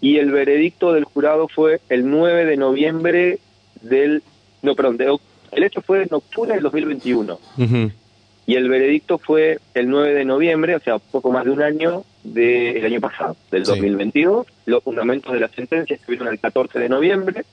y 0.00 0.16
el 0.16 0.30
veredicto 0.30 0.92
del 0.92 1.04
jurado 1.04 1.48
fue 1.48 1.80
el 1.88 2.08
9 2.08 2.44
de 2.44 2.56
noviembre 2.56 3.38
del... 3.82 4.22
No, 4.62 4.74
perdón, 4.74 4.98
el 5.52 5.62
hecho 5.62 5.82
fue 5.82 6.02
en 6.02 6.12
octubre 6.12 6.54
del 6.54 6.62
2021. 6.62 7.38
Y 8.46 8.56
el 8.56 8.68
veredicto 8.68 9.18
fue 9.18 9.58
el 9.74 9.88
9 9.88 10.14
de 10.14 10.24
noviembre, 10.24 10.74
o 10.74 10.80
sea, 10.80 10.98
poco 10.98 11.30
más 11.30 11.44
de 11.44 11.50
un 11.50 11.62
año 11.62 12.04
del 12.24 12.84
año 12.84 13.00
pasado, 13.00 13.36
del 13.50 13.64
2022. 13.64 14.46
Los 14.66 14.82
fundamentos 14.82 15.32
de 15.32 15.40
la 15.40 15.48
sentencia 15.48 15.96
estuvieron 15.96 16.28
el 16.28 16.40
14 16.40 16.78
de 16.78 16.88
noviembre 16.88 17.44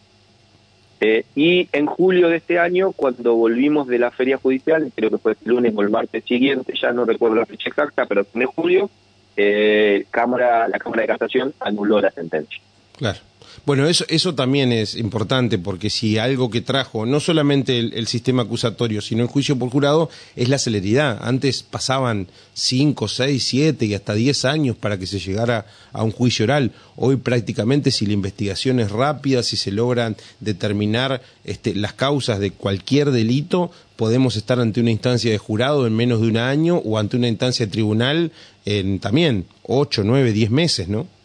eh, 1.00 1.26
y 1.36 1.70
en 1.72 1.86
julio 1.86 2.30
de 2.30 2.38
este 2.38 2.60
año, 2.60 2.92
cuando 2.92 3.36
volvimos 3.36 3.88
de 3.88 4.00
la 4.00 4.12
feria 4.12 4.38
judicial, 4.38 4.92
creo 4.96 5.12
que 5.12 5.18
fue 5.18 5.34
el 5.34 5.38
lunes 5.46 5.74
o 5.76 5.82
el 5.82 5.90
martes 5.90 6.24
siguiente, 6.24 6.74
ya 6.80 6.92
no 6.92 7.06
recuerdo 7.06 7.36
la 7.36 7.46
fecha 7.46 7.70
exacta, 7.70 8.06
pero 8.06 8.26
en 8.34 8.46
julio, 8.48 8.90
eh, 9.36 10.06
cámara, 10.10 10.68
la 10.68 10.80
Cámara 10.80 11.04
de 11.04 11.08
Casación 11.10 11.54
anuló 11.60 12.02
la 12.02 12.10
sentencia. 12.12 12.60
Claro. 12.98 13.20
Bueno, 13.66 13.86
eso, 13.88 14.06
eso 14.08 14.34
también 14.34 14.72
es 14.72 14.96
importante 14.96 15.58
porque 15.58 15.90
si 15.90 16.18
algo 16.18 16.50
que 16.50 16.62
trajo 16.62 17.06
no 17.06 17.20
solamente 17.20 17.80
el, 17.80 18.08
sistema 18.08 18.44
acusatorio, 18.44 19.02
sino 19.02 19.24
el 19.24 19.28
juicio 19.28 19.58
por 19.58 19.70
jurado, 19.70 20.10
es 20.36 20.48
la 20.48 20.58
celeridad. 20.58 21.18
Antes 21.22 21.64
pasaban 21.64 22.28
5, 22.54 23.08
6, 23.08 23.44
7 23.44 23.86
y 23.86 23.94
hasta 23.94 24.14
10 24.14 24.46
años 24.46 24.78
para 24.78 24.98
que 24.98 25.06
se 25.06 25.20
llegara 25.20 25.66
a 25.92 26.04
un 26.04 26.12
juicio 26.12 26.46
oral. 26.46 26.72
Hoy 26.96 27.18
prácticamente 27.18 27.92
si 27.92 28.06
la 28.06 28.14
investigación 28.14 28.80
es 28.80 28.92
rápida, 28.92 29.44
si 29.44 29.58
se 29.58 29.72
logran 29.72 30.16
determinar 30.40 31.22
este, 31.44 31.76
las 31.76 31.94
causas 31.94 32.40
de 32.40 32.52
cualquier 32.52 33.12
delito, 33.12 33.72
podemos 33.98 34.38
estar 34.38 34.62
ante 34.62 34.80
una 34.80 34.92
instancia 34.92 35.30
de 35.30 35.40
jurado 35.40 35.88
en 35.88 35.94
menos 35.94 36.22
de 36.22 36.28
un 36.28 36.38
año 36.38 36.78
o 36.78 36.98
ante 36.98 37.18
una 37.18 37.28
instancia 37.28 37.66
de 37.66 37.72
tribunal 37.74 38.32
en 38.66 39.00
también 39.00 39.46
8, 39.64 40.04
9, 40.06 40.32
10 40.32 40.52
meses, 40.52 40.88
¿no? 40.88 41.17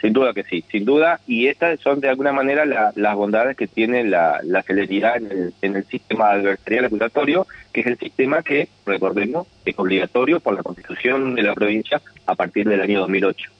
Sin 0.00 0.12
duda 0.12 0.34
que 0.34 0.44
sí, 0.44 0.64
sin 0.70 0.84
duda, 0.84 1.20
y 1.26 1.46
estas 1.46 1.80
son 1.80 2.00
de 2.00 2.08
alguna 2.08 2.32
manera 2.32 2.64
las 2.66 3.14
bondades 3.16 3.56
que 3.56 3.66
tiene 3.66 4.04
la, 4.04 4.40
celeridad 4.66 5.16
en 5.16 5.30
el, 5.30 5.54
en 5.62 5.76
el 5.76 5.84
sistema 5.86 6.30
adversarial 6.30 6.86
acusatorio, 6.86 7.46
que 7.72 7.80
es 7.80 7.86
el 7.86 7.98
sistema 7.98 8.42
que, 8.42 8.68
recordemos, 8.84 9.46
es 9.64 9.78
obligatorio 9.78 10.40
por 10.40 10.54
la 10.54 10.62
Constitución 10.62 11.34
de 11.34 11.42
la 11.42 11.54
provincia 11.54 12.02
a 12.26 12.34
partir 12.34 12.68
del 12.68 12.80
año 12.80 13.00
2008. 13.00 13.50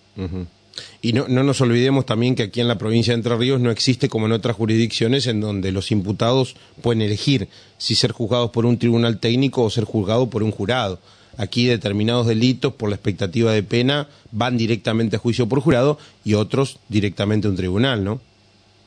Y 1.01 1.13
no, 1.13 1.29
no 1.29 1.43
nos 1.45 1.61
olvidemos 1.61 2.07
también 2.07 2.35
que 2.35 2.45
aquí 2.45 2.61
en 2.61 2.69
la 2.69 2.79
provincia 2.79 3.13
de 3.13 3.19
Entre 3.19 3.37
Ríos 3.37 3.61
no 3.61 3.71
existe 3.71 4.09
como 4.09 4.27
en 4.27 4.33
otras 4.33 4.57
jurisdicciones 4.57 5.27
en 5.27 5.41
donde 5.41 5.73
los 5.73 5.91
imputados 5.91 6.57
pueden 6.83 7.03
elegir 7.03 7.49
si 7.79 7.95
ser 7.95 8.13
juzgados 8.13 8.51
por 8.51 8.67
un 8.67 8.79
tribunal 8.79 9.21
técnico 9.21 9.63
o 9.63 9.71
ser 9.71 9.85
juzgados 9.85 10.29
por 10.29 10.43
un 10.43 10.51
jurado. 10.51 10.99
Aquí 11.39 11.67
determinados 11.67 12.27
delitos 12.27 12.75
por 12.75 12.89
la 12.89 12.97
expectativa 12.97 13.53
de 13.53 13.63
pena 13.63 14.09
van 14.31 14.57
directamente 14.57 15.17
a 15.17 15.19
juicio 15.19 15.49
por 15.49 15.61
jurado 15.61 15.99
y 16.25 16.35
otros 16.35 16.79
directamente 16.89 17.47
a 17.47 17.51
un 17.51 17.57
tribunal, 17.57 18.05
¿no? 18.05 18.21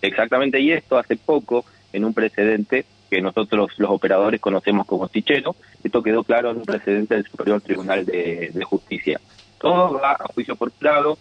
Exactamente, 0.02 0.60
y 0.60 0.72
esto 0.72 0.98
hace 0.98 1.16
poco, 1.16 1.66
en 1.92 2.06
un 2.06 2.14
precedente 2.14 2.86
que 3.10 3.22
nosotros 3.22 3.72
los 3.78 3.90
operadores 3.90 4.40
conocemos 4.40 4.86
como 4.86 5.08
Sichero, 5.08 5.56
esto 5.84 6.04
quedó 6.04 6.24
claro 6.24 6.52
en 6.52 6.58
un 6.58 6.66
precedente 6.66 7.16
del 7.16 7.26
Superior 7.26 7.62
Tribunal 7.62 8.06
de, 8.06 8.52
Justicia. 8.64 9.20
Todo 9.60 10.00
va 10.00 10.12
a 10.12 10.28
juicio 10.34 10.56
por 10.56 10.72
jurado 10.72 11.18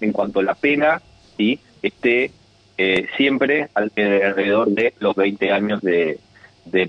en 0.00 0.12
cuanto 0.12 0.40
a 0.40 0.42
la 0.42 0.54
pena 0.54 1.02
y 1.36 1.58
esté 1.82 2.30
eh, 2.78 3.06
siempre 3.16 3.68
alrededor 3.74 4.68
de 4.68 4.94
los 4.98 5.14
20 5.14 5.52
años 5.52 5.80
de 5.82 6.18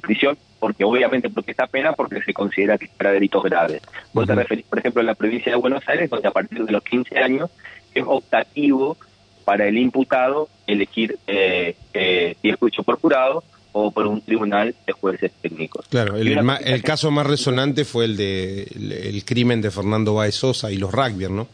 prisión 0.01 0.37
porque 0.61 0.83
obviamente 0.83 1.27
porque 1.31 1.51
está 1.51 1.65
pena 1.65 1.93
porque 1.93 2.21
se 2.21 2.33
considera 2.33 2.77
que 2.77 2.85
es 2.85 2.91
para 2.91 3.11
delitos 3.11 3.41
graves. 3.41 3.81
Vos 4.13 4.27
te 4.27 4.35
referís, 4.35 4.63
por 4.67 4.77
ejemplo, 4.77 5.01
a 5.01 5.03
la 5.03 5.15
provincia 5.15 5.51
de 5.51 5.57
Buenos 5.57 5.83
Aires, 5.87 6.07
donde 6.07 6.27
a 6.27 6.31
partir 6.31 6.63
de 6.63 6.71
los 6.71 6.83
15 6.83 7.17
años 7.17 7.49
es 7.95 8.03
optativo 8.05 8.95
para 9.43 9.67
el 9.67 9.75
imputado 9.79 10.49
elegir 10.67 11.17
eh, 11.25 11.75
eh, 11.95 12.35
si 12.39 12.49
es 12.49 12.57
juicio 12.57 12.83
por 12.83 12.99
jurado 12.99 13.43
o 13.71 13.89
por 13.89 14.05
un 14.05 14.21
tribunal 14.21 14.75
de 14.85 14.93
jueces 14.93 15.31
técnicos. 15.41 15.87
Claro, 15.89 16.15
el, 16.15 16.83
caso 16.83 17.09
más 17.09 17.25
resonante 17.25 17.83
fue 17.83 18.05
el 18.05 18.15
de 18.15 18.63
el, 18.63 19.25
crimen 19.25 19.61
de 19.61 19.71
Fernando 19.71 20.13
Baez 20.13 20.35
Sosa 20.35 20.71
y 20.71 20.77
los 20.77 20.91
rugby, 20.91 21.27
¿no? 21.27 21.47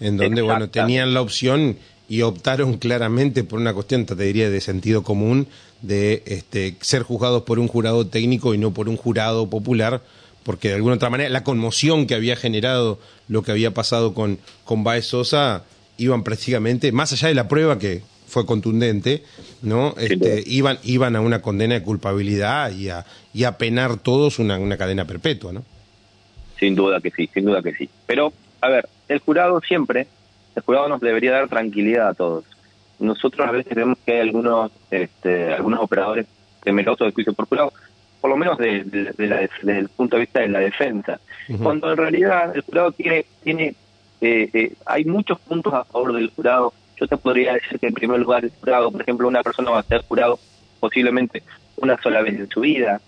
En 0.00 0.16
donde, 0.16 0.40
bueno, 0.40 0.70
tenían 0.70 1.12
la 1.12 1.20
opción 1.20 1.76
y 2.08 2.22
optaron 2.22 2.78
claramente 2.78 3.44
por 3.44 3.60
una 3.60 3.74
cuestión, 3.74 4.06
te 4.06 4.14
diría, 4.14 4.48
de 4.48 4.62
sentido 4.62 5.02
común, 5.02 5.46
de 5.82 6.22
este, 6.26 6.76
ser 6.80 7.02
juzgados 7.02 7.42
por 7.42 7.58
un 7.58 7.68
jurado 7.68 8.06
técnico 8.06 8.54
y 8.54 8.58
no 8.58 8.72
por 8.72 8.88
un 8.88 8.96
jurado 8.96 9.48
popular, 9.48 10.02
porque 10.42 10.68
de 10.68 10.74
alguna 10.74 10.94
otra 10.94 11.10
manera 11.10 11.28
la 11.30 11.44
conmoción 11.44 12.06
que 12.06 12.14
había 12.14 12.36
generado 12.36 12.98
lo 13.28 13.42
que 13.42 13.50
había 13.50 13.72
pasado 13.72 14.14
con, 14.14 14.38
con 14.64 14.84
Baez 14.84 15.06
Sosa 15.06 15.64
iban 15.98 16.22
prácticamente, 16.22 16.92
más 16.92 17.12
allá 17.12 17.28
de 17.28 17.34
la 17.34 17.48
prueba 17.48 17.78
que 17.78 18.02
fue 18.26 18.44
contundente, 18.44 19.22
¿no? 19.62 19.94
Este, 19.98 20.42
iban, 20.46 20.78
iban 20.82 21.16
a 21.16 21.20
una 21.20 21.40
condena 21.40 21.74
de 21.74 21.82
culpabilidad 21.82 22.72
y 22.72 22.90
a, 22.90 23.04
y 23.32 23.44
a 23.44 23.56
penar 23.56 23.98
todos 23.98 24.38
una, 24.38 24.58
una 24.58 24.76
cadena 24.76 25.04
perpetua, 25.04 25.52
¿no? 25.52 25.64
Sin 26.58 26.74
duda 26.74 27.00
que 27.00 27.10
sí, 27.10 27.28
sin 27.32 27.44
duda 27.44 27.62
que 27.62 27.74
sí. 27.74 27.88
Pero, 28.06 28.32
a 28.60 28.68
ver, 28.68 28.88
el 29.08 29.20
jurado 29.20 29.60
siempre, 29.60 30.06
el 30.54 30.62
jurado 30.62 30.88
nos 30.88 31.00
debería 31.00 31.32
dar 31.32 31.48
tranquilidad 31.48 32.08
a 32.08 32.14
todos. 32.14 32.44
Nosotros 32.98 33.46
a 33.46 33.52
veces 33.52 33.74
vemos 33.74 33.98
que 34.04 34.12
hay 34.12 34.20
algunos, 34.20 34.72
este, 34.90 35.52
algunos 35.52 35.80
operadores 35.80 36.26
temerosos 36.62 37.06
de 37.06 37.12
juicio 37.12 37.32
por 37.32 37.46
jurado, 37.46 37.72
por 38.20 38.30
lo 38.30 38.36
menos 38.36 38.58
de, 38.58 38.82
desde 38.84 39.78
el 39.78 39.88
punto 39.88 40.16
de 40.16 40.20
vista 40.20 40.40
de 40.40 40.48
la 40.48 40.60
defensa, 40.60 41.20
cuando 41.62 41.90
en 41.90 41.96
realidad 41.96 42.56
el 42.56 42.62
jurado 42.62 42.92
tiene, 42.92 43.24
tiene 43.42 43.74
eh, 44.20 44.50
eh, 44.52 44.72
hay 44.86 45.04
muchos 45.04 45.38
puntos 45.40 45.72
a 45.74 45.84
favor 45.84 46.14
del 46.14 46.30
jurado. 46.30 46.72
Yo 46.98 47.06
te 47.06 47.16
podría 47.16 47.52
decir 47.52 47.78
que 47.78 47.88
en 47.88 47.94
primer 47.94 48.18
lugar 48.20 48.44
el 48.44 48.50
jurado, 48.50 48.90
por 48.90 49.02
ejemplo, 49.02 49.28
una 49.28 49.42
persona 49.42 49.70
va 49.70 49.80
a 49.80 49.82
ser 49.82 50.02
jurado 50.02 50.38
posiblemente 50.80 51.42
una 51.76 52.00
sola 52.00 52.22
vez 52.22 52.34
en 52.34 52.48
su 52.48 52.60
vida, 52.60 53.00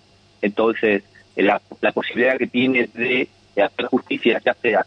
entonces 0.42 1.02
la, 1.36 1.60
posibilidad 1.92 2.36
que 2.36 2.46
tiene 2.46 2.88
de, 2.92 3.28
hacer 3.56 3.86
justicia, 3.86 4.40
ya 4.44 4.54
sea 4.54 4.86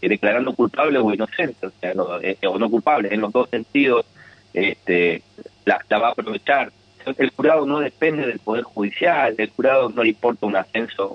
eh, 0.00 0.08
declarando 0.08 0.54
culpable 0.54 0.98
o 0.98 1.12
inocente, 1.12 1.66
o, 1.66 1.72
sea, 1.80 1.94
no, 1.94 2.20
eh, 2.20 2.38
o 2.46 2.58
no 2.58 2.70
culpable, 2.70 3.12
en 3.12 3.20
los 3.20 3.32
dos 3.32 3.48
sentidos, 3.48 4.06
este, 4.54 5.22
la, 5.64 5.80
va 5.98 6.08
a 6.08 6.12
aprovechar. 6.12 6.72
El 7.18 7.30
jurado 7.30 7.66
no 7.66 7.80
depende 7.80 8.26
del 8.26 8.38
Poder 8.38 8.62
Judicial, 8.62 9.34
el 9.36 9.50
jurado 9.50 9.90
no 9.90 10.02
le 10.02 10.10
importa 10.10 10.46
un 10.46 10.56
ascenso 10.56 11.06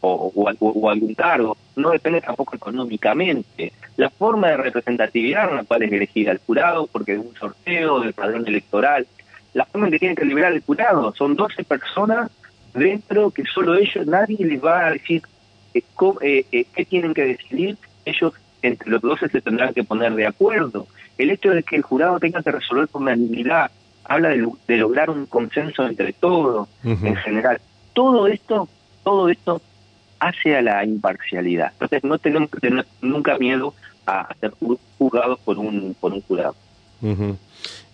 o, 0.00 0.48
algún 0.88 1.14
cargo, 1.14 1.56
no 1.74 1.90
depende 1.90 2.22
tampoco 2.22 2.56
económicamente. 2.56 3.72
La 3.96 4.08
forma 4.08 4.48
de 4.48 4.56
representatividad 4.56 5.50
en 5.50 5.56
la 5.56 5.64
cual 5.64 5.82
es 5.82 5.92
elegir 5.92 6.30
al 6.30 6.38
jurado, 6.38 6.86
porque 6.86 7.14
es 7.14 7.18
un 7.18 7.34
sorteo 7.34 8.00
del 8.00 8.14
padrón 8.14 8.46
electoral, 8.46 9.06
la 9.52 9.64
forma 9.66 9.86
en 9.86 9.92
que 9.92 9.98
tiene 9.98 10.14
que 10.14 10.24
liberar 10.24 10.52
el 10.52 10.62
jurado, 10.62 11.14
son 11.14 11.34
12 11.34 11.64
personas 11.64 12.30
dentro 12.72 13.30
que 13.30 13.44
solo 13.44 13.74
ellos, 13.74 14.06
nadie 14.06 14.38
les 14.38 14.62
va 14.62 14.86
a 14.86 14.92
decir 14.92 15.22
eh, 15.74 15.82
eh, 16.22 16.46
eh, 16.52 16.66
qué 16.74 16.84
tienen 16.84 17.12
que 17.12 17.24
decidir, 17.24 17.76
ellos 18.04 18.32
entre 18.62 18.90
los 18.90 19.02
12 19.02 19.28
se 19.28 19.40
tendrán 19.40 19.74
que 19.74 19.84
poner 19.84 20.14
de 20.14 20.26
acuerdo. 20.26 20.86
El 21.18 21.30
hecho 21.30 21.50
de 21.50 21.62
que 21.62 21.76
el 21.76 21.82
jurado 21.82 22.18
tenga 22.20 22.42
que 22.42 22.52
resolver 22.52 22.88
con 22.88 23.02
unanimidad 23.02 23.70
habla 24.04 24.28
de, 24.30 24.76
lograr 24.76 25.10
un 25.10 25.26
consenso 25.26 25.86
entre 25.86 26.12
todos 26.12 26.68
en 26.84 27.16
general. 27.16 27.60
Todo 27.92 28.26
esto, 28.26 28.68
todo 29.02 29.28
esto 29.28 29.60
hacia 30.20 30.62
la 30.62 30.84
imparcialidad. 30.84 31.72
Entonces 31.72 32.04
no 32.04 32.18
tenemos 32.18 32.50
que 32.50 32.60
tener 32.60 32.86
nunca 33.00 33.38
miedo 33.38 33.74
a 34.06 34.34
ser 34.40 34.52
juzgados 34.98 35.38
por 35.40 35.58
un, 35.58 35.96
por 35.98 36.12
un 36.12 36.20
jurado. 36.22 36.54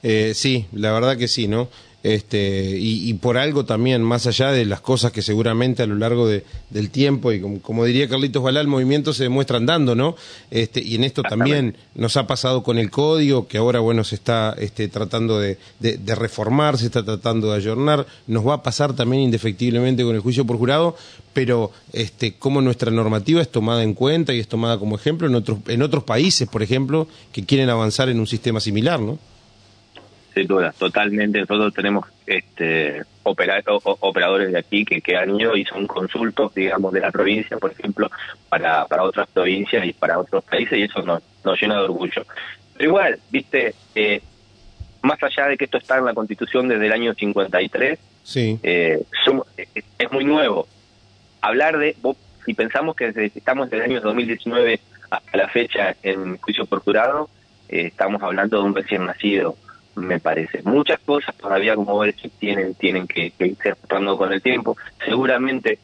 eh, 0.03 0.33
sí, 0.35 0.67
la 0.73 0.93
verdad 0.93 1.17
que 1.17 1.29
sí, 1.29 1.49
¿no? 1.49 1.69
Este, 2.03 2.77
y, 2.79 3.15
por 3.15 3.39
algo 3.39 3.65
también, 3.65 4.03
más 4.03 4.27
allá 4.27 4.51
de 4.51 4.65
las 4.65 4.81
cosas 4.81 5.13
que 5.13 5.23
seguramente 5.23 5.85
a 5.85 5.87
lo 5.87 5.95
largo 5.95 6.27
de, 6.27 6.45
del 6.71 6.91
tiempo, 6.91 7.33
y 7.33 7.41
como, 7.61 7.85
diría 7.85 8.09
Carlitos 8.09 8.43
Balá, 8.43 8.61
el 8.61 8.67
movimiento 8.67 9.13
se 9.13 9.25
demuestra 9.25 9.59
andando, 9.59 9.95
¿no? 9.95 10.17
Este, 10.51 10.83
y 10.83 10.97
en 10.97 11.05
esto 11.05 11.23
también 11.23 11.77
nos 11.95 12.17
ha 12.17 12.27
pasado 12.27 12.65
con 12.65 12.79
el 12.79 12.91
código, 12.91 13.47
que 13.47 13.59
ahora, 13.59 13.79
bueno, 13.79 14.03
se 14.03 14.17
está 14.17 14.55
este, 14.59 14.89
tratando 14.89 15.39
de, 15.39 15.59
de, 15.79 16.15
reformar, 16.17 16.77
se 16.77 16.87
está 16.87 17.05
tratando 17.05 17.51
de 17.51 17.57
ayornar, 17.57 18.07
nos 18.27 18.47
va 18.47 18.55
a 18.55 18.63
pasar 18.63 18.95
también 18.95 19.23
indefectiblemente 19.23 20.03
con 20.03 20.17
el 20.17 20.21
juicio 20.21 20.45
por 20.45 20.59
jurado, 20.59 20.97
pero 21.33 21.71
este, 21.93 22.35
cómo 22.35 22.61
nuestra 22.61 22.91
normativa 22.91 23.41
es 23.41 23.49
tomada 23.49 23.85
en 23.85 23.95
cuenta 23.95 24.35
y 24.35 24.41
es 24.41 24.49
tomada 24.49 24.77
como 24.79 24.97
ejemplo 24.97 25.29
en 25.29 25.37
otros, 25.37 25.59
en 25.69 25.83
otros 25.83 26.03
países, 26.03 26.49
por 26.49 26.65
ejemplo, 26.65 27.07
que 27.31 27.45
quieren 27.45 27.71
avanzar 27.71 28.09
en 28.09 28.19
un 28.19 28.27
sistema 28.27 28.59
similar, 28.59 28.99
¿no? 28.99 29.19
Sin 30.35 30.47
duda, 30.47 30.73
totalmente. 30.77 31.41
Nosotros 31.41 31.75
tenemos 31.75 32.07
este 32.27 33.03
operadores 33.25 34.53
de 34.53 34.59
aquí 34.59 34.85
que, 34.85 35.01
que 35.01 35.17
han 35.17 35.39
ido 35.39 35.57
y 35.57 35.65
son 35.65 35.87
consultos, 35.87 36.55
digamos, 36.55 36.93
de 36.93 37.01
la 37.01 37.11
provincia, 37.11 37.57
por 37.57 37.71
ejemplo, 37.71 38.11
para, 38.49 38.87
para 38.87 39.05
otras 39.05 39.29
provincias 39.29 39.85
y 39.87 39.93
para 39.93 40.19
otros 40.19 40.43
países, 40.45 40.79
y 40.79 40.83
eso 40.83 41.03
nos, 41.03 41.23
nos 41.45 41.61
llena 41.61 41.77
de 41.77 41.85
orgullo. 41.85 42.25
Pero 42.77 42.91
igual, 42.91 43.19
viste, 43.31 43.75
eh, 43.95 44.21
más 45.03 45.23
allá 45.23 45.49
de 45.49 45.57
que 45.57 45.65
esto 45.65 45.79
está 45.79 45.99
en 45.99 46.05
la 46.05 46.15
Constitución 46.15 46.69
desde 46.69 46.87
el 46.87 46.93
año 46.93 47.15
53, 47.15 47.99
sí. 48.25 48.59
eh, 48.63 49.03
es 49.99 50.13
muy 50.13 50.25
nuevo. 50.25 50.67
Hablar 51.41 51.79
de, 51.79 51.97
si 52.45 52.55
pensamos 52.55 52.97
que 52.97 53.13
desde, 53.13 53.39
estamos 53.39 53.71
desde 53.71 53.85
el 53.85 53.91
año 53.93 54.01
2019 54.01 54.81
hasta 55.11 55.37
la 55.37 55.49
fecha 55.49 55.97
en 56.03 56.39
juicio 56.39 56.67
por 56.67 56.81
jurado, 56.81 57.29
eh, 57.69 57.87
estamos 57.87 58.23
hablando 58.23 58.59
de 58.59 58.65
un 58.65 58.75
recién 58.75 59.07
nacido 59.07 59.57
me 59.97 60.21
parece. 60.21 60.63
Muchas 60.63 61.01
cosas 61.01 61.35
todavía, 61.37 61.75
como 61.75 62.03
decís, 62.03 62.33
tienen, 62.39 62.75
tienen 62.75 63.07
que, 63.07 63.31
que 63.33 63.49
irse 63.49 63.71
ajustando 63.71 64.17
con 64.17 64.33
el 64.33 64.43
tiempo. 64.43 64.77
Seguramente 65.05 65.79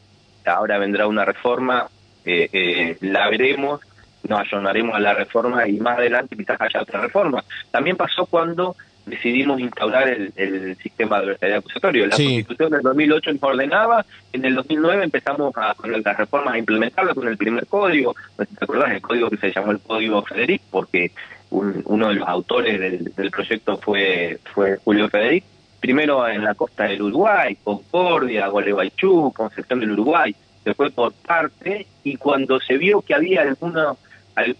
ahora 0.45 0.77
vendrá 0.77 1.07
una 1.07 1.25
reforma, 1.25 1.87
eh, 2.25 2.49
eh, 2.51 2.97
la 3.01 3.29
veremos, 3.29 3.81
nos 4.27 4.39
ayunaremos 4.39 4.95
a 4.95 4.99
la 4.99 5.13
reforma 5.13 5.67
y 5.67 5.79
más 5.79 5.97
adelante 5.97 6.35
quizás 6.35 6.59
haya 6.59 6.81
otra 6.81 7.01
reforma. 7.01 7.43
También 7.71 7.95
pasó 7.95 8.25
cuando 8.25 8.75
decidimos 9.05 9.59
instaurar 9.59 10.07
el, 10.07 10.75
sistema 10.77 11.21
de 11.21 11.55
acusatorio. 11.55 12.05
La 12.05 12.15
Constitución 12.15 12.71
del 12.71 12.81
2008 12.81 13.33
nos 13.33 13.43
ordenaba, 13.43 14.05
en 14.33 14.45
el 14.45 14.55
2009 14.55 15.03
empezamos 15.05 15.53
a, 15.57 15.73
con 15.73 15.91
las 15.91 16.17
reformas 16.17 16.53
a 16.53 16.57
implementarla 16.59 17.15
con 17.15 17.27
el 17.27 17.37
primer 17.37 17.65
código, 17.65 18.15
¿te 18.37 18.45
acordás? 18.61 18.91
El 18.91 19.01
código 19.01 19.29
que 19.29 19.37
se 19.37 19.51
llamó 19.51 19.71
el 19.71 19.79
Código 19.79 20.21
Federic, 20.21 20.61
porque 20.69 21.11
uno 21.51 22.09
de 22.09 22.15
los 22.15 22.27
autores 22.27 22.79
del, 22.79 23.31
proyecto 23.31 23.77
fue, 23.77 24.39
fue 24.53 24.77
Julio 24.83 25.09
Federic, 25.09 25.43
primero 25.79 26.27
en 26.27 26.43
la 26.43 26.53
costa 26.53 26.83
del 26.83 27.01
Uruguay, 27.01 27.57
Concordia, 27.63 28.47
Gualeguaychú, 28.47 29.31
Concepción 29.35 29.79
del 29.79 29.91
Uruguay, 29.91 30.35
se 30.63 30.73
fue 30.73 30.91
por 30.91 31.13
parte 31.13 31.87
y 32.03 32.17
cuando 32.17 32.59
se 32.59 32.77
vio 32.77 33.01
que 33.01 33.15
había 33.15 33.41
algunos, 33.41 33.97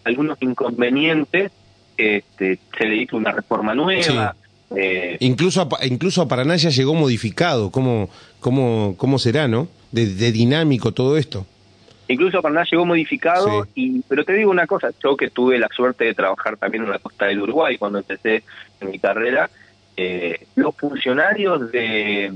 algunos 0.03 0.37
inconvenientes, 0.41 1.51
este, 1.97 2.59
se 2.77 2.85
le 2.85 2.95
hizo 2.95 3.17
una 3.17 3.31
reforma 3.31 3.75
nueva. 3.75 4.35
Eh, 4.75 5.17
incluso, 5.19 5.61
a, 5.61 5.85
incluso 5.85 6.21
a 6.21 6.27
Paraná 6.27 6.55
ya 6.55 6.69
llegó 6.69 6.93
modificado, 6.93 7.71
¿cómo, 7.71 8.09
cómo, 8.39 8.95
cómo 8.97 9.19
será, 9.19 9.47
no? 9.47 9.67
de 9.91 10.31
dinámico 10.31 10.91
todo 10.91 11.17
esto. 11.17 11.47
Incluso 12.09 12.41
Paraná 12.41 12.63
llegó 12.63 12.87
modificado, 12.87 13.67
y 13.75 14.01
pero 14.01 14.25
te 14.25 14.33
digo 14.33 14.49
una 14.49 14.65
cosa, 14.65 14.89
yo 15.01 15.15
que 15.15 15.29
tuve 15.29 15.59
la 15.59 15.67
suerte 15.67 16.05
de 16.05 16.15
trabajar 16.15 16.57
también 16.57 16.83
en 16.83 16.89
la 16.89 16.97
costa 16.97 17.27
del 17.27 17.39
Uruguay 17.39 17.77
cuando 17.77 17.99
empecé 17.99 18.43
en 18.81 18.89
mi 18.89 18.97
carrera, 18.97 19.47
eh, 19.95 20.47
los 20.55 20.75
funcionarios 20.75 21.71
de, 21.71 22.33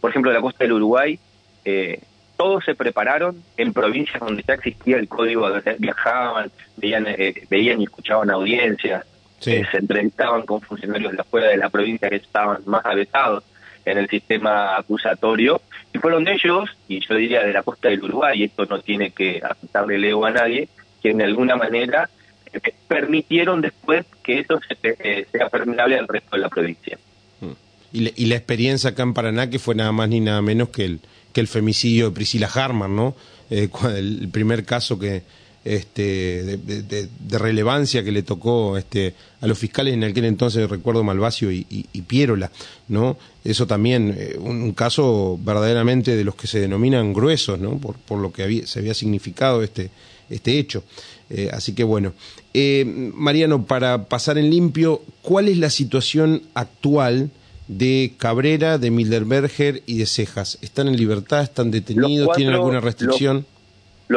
por 0.00 0.10
ejemplo, 0.10 0.30
de 0.30 0.36
la 0.36 0.42
costa 0.42 0.62
del 0.62 0.74
Uruguay, 0.74 1.18
eh, 1.64 1.98
todos 2.36 2.64
se 2.64 2.76
prepararon 2.76 3.42
en 3.56 3.72
provincias 3.72 4.20
donde 4.20 4.44
ya 4.46 4.54
existía 4.54 4.96
el 4.96 5.08
código, 5.08 5.50
viajaban, 5.78 6.52
veían, 6.76 7.06
eh, 7.08 7.34
veían 7.50 7.80
y 7.80 7.84
escuchaban 7.84 8.30
audiencias, 8.30 9.04
se 9.40 9.66
entrevistaban 9.72 10.42
con 10.42 10.60
funcionarios 10.60 11.10
de 11.10 11.20
afuera 11.20 11.48
de 11.48 11.56
la 11.56 11.68
provincia 11.68 12.08
que 12.08 12.14
estaban 12.14 12.62
más 12.66 12.86
avetados 12.86 13.42
en 13.84 13.98
el 13.98 14.08
sistema 14.08 14.76
acusatorio, 14.76 15.60
y 15.92 15.98
fueron 15.98 16.26
ellos, 16.28 16.70
y 16.88 17.00
yo 17.06 17.14
diría 17.14 17.42
de 17.42 17.52
la 17.52 17.62
costa 17.62 17.88
del 17.88 18.02
Uruguay, 18.02 18.40
y 18.40 18.44
esto 18.44 18.64
no 18.66 18.80
tiene 18.80 19.10
que 19.10 19.40
afectarle 19.42 19.96
el 19.96 20.04
ego 20.04 20.24
a 20.26 20.30
nadie, 20.30 20.68
que 21.02 21.10
en 21.10 21.22
alguna 21.22 21.56
manera 21.56 22.08
eh, 22.52 22.60
permitieron 22.88 23.60
después 23.60 24.06
que 24.22 24.40
eso 24.40 24.60
eh, 24.82 25.26
sea 25.30 25.48
permeable 25.48 25.98
al 25.98 26.08
resto 26.08 26.36
de 26.36 26.42
la 26.42 26.48
provincia. 26.48 26.98
Mm. 27.40 27.52
Y 27.92 28.26
la, 28.26 28.36
experiencia 28.36 28.90
acá 28.90 29.02
en 29.02 29.14
Paraná 29.14 29.50
que 29.50 29.58
fue 29.58 29.74
nada 29.74 29.92
más 29.92 30.08
ni 30.08 30.20
nada 30.20 30.40
menos 30.40 30.70
que 30.70 30.84
el, 30.84 31.00
que 31.32 31.40
el 31.40 31.48
femicidio 31.48 32.08
de 32.08 32.14
Priscila 32.14 32.48
Harman, 32.52 32.94
¿no? 32.94 33.14
Eh, 33.50 33.68
el 33.96 34.28
primer 34.32 34.64
caso 34.64 34.98
que, 34.98 35.22
este, 35.64 36.58
de, 36.58 37.38
relevancia 37.38 38.02
que 38.02 38.12
le 38.12 38.22
tocó 38.22 38.76
este, 38.76 39.14
a 39.40 39.46
los 39.46 39.58
fiscales 39.58 39.94
en 39.94 40.04
aquel 40.04 40.24
entonces, 40.24 40.68
recuerdo 40.68 41.04
Malvacio 41.04 41.52
y, 41.52 41.66
y, 41.70 42.02
Pierola, 42.02 42.50
¿no? 42.88 43.16
Eso 43.44 43.66
también, 43.66 44.14
eh, 44.16 44.36
un, 44.38 44.72
caso 44.72 45.38
verdaderamente 45.42 46.16
de 46.16 46.24
los 46.24 46.34
que 46.34 46.46
se 46.46 46.60
denominan 46.60 47.12
gruesos, 47.12 47.58
¿no? 47.58 47.78
Por, 47.78 47.96
por 47.96 48.18
lo 48.18 48.32
que 48.32 48.42
había, 48.42 48.66
se 48.66 48.80
había 48.80 48.94
significado 48.94 49.62
este, 49.62 49.90
este 50.28 50.58
hecho. 50.58 50.84
Eh, 51.30 51.50
así 51.52 51.74
que 51.74 51.84
bueno. 51.84 52.12
Eh, 52.54 52.84
Mariano, 52.86 53.64
para 53.64 54.04
pasar 54.04 54.36
en 54.36 54.50
limpio, 54.50 55.02
¿cuál 55.22 55.48
es 55.48 55.56
la 55.56 55.70
situación 55.70 56.42
actual 56.54 57.30
de 57.68 58.12
Cabrera, 58.18 58.76
de 58.76 58.90
Milderberger 58.90 59.82
y 59.86 59.98
de 59.98 60.06
Cejas? 60.06 60.58
¿Están 60.60 60.88
en 60.88 60.96
libertad? 60.96 61.42
¿Están 61.42 61.70
detenidos? 61.70 62.36
¿Tienen 62.36 62.54
alguna 62.54 62.80
restricción? 62.80 63.36
Los 63.36 63.51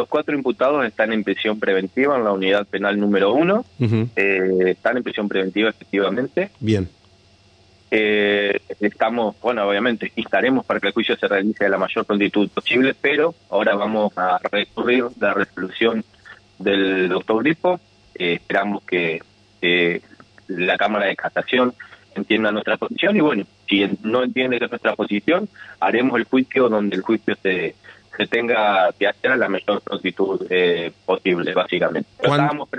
cuatro 0.09 0.35
imputados 0.35 0.85
están 0.85 1.13
en 1.13 1.23
prisión 1.23 1.59
preventiva 1.59 2.17
en 2.17 2.23
la 2.23 2.31
unidad 2.31 2.67
penal 2.67 2.99
número 2.99 3.33
uno. 3.33 3.65
Eh, 3.79 4.49
están 4.67 4.97
en 4.97 5.03
prisión 5.03 5.27
preventiva 5.27 5.69
efectivamente. 5.69 6.49
Bien. 6.59 6.89
Eh, 7.91 8.59
estamos, 8.79 9.35
bueno, 9.41 9.67
obviamente, 9.67 10.11
instaremos 10.15 10.65
para 10.65 10.79
que 10.79 10.87
el 10.87 10.93
juicio 10.93 11.15
se 11.15 11.27
realice 11.27 11.63
de 11.63 11.69
la 11.69 11.77
mayor 11.77 12.05
prontitud 12.05 12.49
posible, 12.49 12.95
pero 12.99 13.33
ahora 13.49 13.75
vamos 13.75 14.11
a 14.17 14.39
recurrir 14.51 15.05
la 15.19 15.33
resolución 15.33 16.03
del 16.59 17.07
doctor 17.09 17.43
Gripo. 17.43 17.79
Eh, 18.15 18.33
esperamos 18.33 18.83
que 18.83 19.21
la 20.47 20.77
Cámara 20.77 21.07
de 21.07 21.15
Casación 21.15 21.73
entienda 22.15 22.51
nuestra 22.51 22.77
posición 22.77 23.15
y 23.15 23.19
bueno, 23.19 23.45
si 23.67 23.85
no 24.03 24.23
entiende 24.23 24.59
nuestra 24.59 24.95
posición, 24.95 25.49
haremos 25.79 26.17
el 26.17 26.25
juicio 26.25 26.69
donde 26.69 26.95
el 26.95 27.01
juicio 27.01 27.35
se 27.41 27.75
se 28.17 28.27
tenga 28.27 28.91
que 28.97 29.11
la 29.23 29.49
mejor 29.49 29.81
prontitud 29.81 30.45
eh, 30.49 30.91
posible, 31.05 31.53
básicamente. 31.53 32.09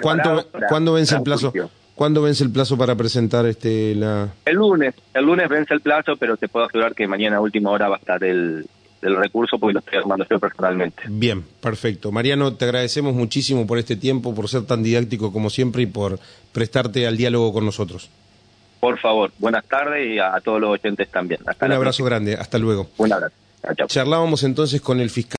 ¿Cuándo, 0.02 0.92
vence 0.92 1.16
el 1.16 1.22
plazo? 1.22 1.52
¿Cuándo 1.94 2.22
vence 2.22 2.44
el 2.44 2.50
plazo 2.50 2.76
para 2.76 2.94
presentar 2.94 3.46
este 3.46 3.94
la...? 3.94 4.28
El 4.44 4.56
lunes, 4.56 4.94
el 5.14 5.24
lunes 5.24 5.48
vence 5.48 5.74
el 5.74 5.80
plazo, 5.80 6.16
pero 6.16 6.36
te 6.36 6.48
puedo 6.48 6.66
asegurar 6.66 6.94
que 6.94 7.06
mañana 7.06 7.36
a 7.36 7.40
última 7.40 7.70
hora 7.70 7.88
va 7.88 7.96
a 7.96 7.98
estar 7.98 8.22
el, 8.22 8.66
el 9.02 9.16
recurso 9.16 9.58
porque 9.58 9.74
lo 9.74 9.78
estoy 9.80 9.98
armando 9.98 10.26
yo 10.28 10.38
personalmente. 10.38 11.02
Bien, 11.08 11.42
perfecto. 11.60 12.12
Mariano, 12.12 12.54
te 12.54 12.64
agradecemos 12.64 13.14
muchísimo 13.14 13.66
por 13.66 13.78
este 13.78 13.96
tiempo, 13.96 14.34
por 14.34 14.48
ser 14.48 14.66
tan 14.66 14.82
didáctico 14.82 15.32
como 15.32 15.48
siempre 15.50 15.82
y 15.82 15.86
por 15.86 16.18
prestarte 16.52 17.06
al 17.06 17.16
diálogo 17.16 17.52
con 17.52 17.64
nosotros. 17.64 18.10
Por 18.80 18.98
favor, 18.98 19.32
buenas 19.38 19.64
tardes 19.64 20.06
y 20.06 20.18
a, 20.18 20.38
todos 20.40 20.60
los 20.60 20.70
oyentes 20.70 21.08
también. 21.10 21.40
Un 21.60 21.72
abrazo 21.72 22.04
grande, 22.04 22.34
hasta 22.34 22.58
luego. 22.58 22.88
Un 22.98 23.12
abrazo. 23.12 23.34
Charlábamos 23.86 24.42
entonces 24.44 24.80
con 24.80 25.00
el 25.00 25.10
fiscal. 25.10 25.34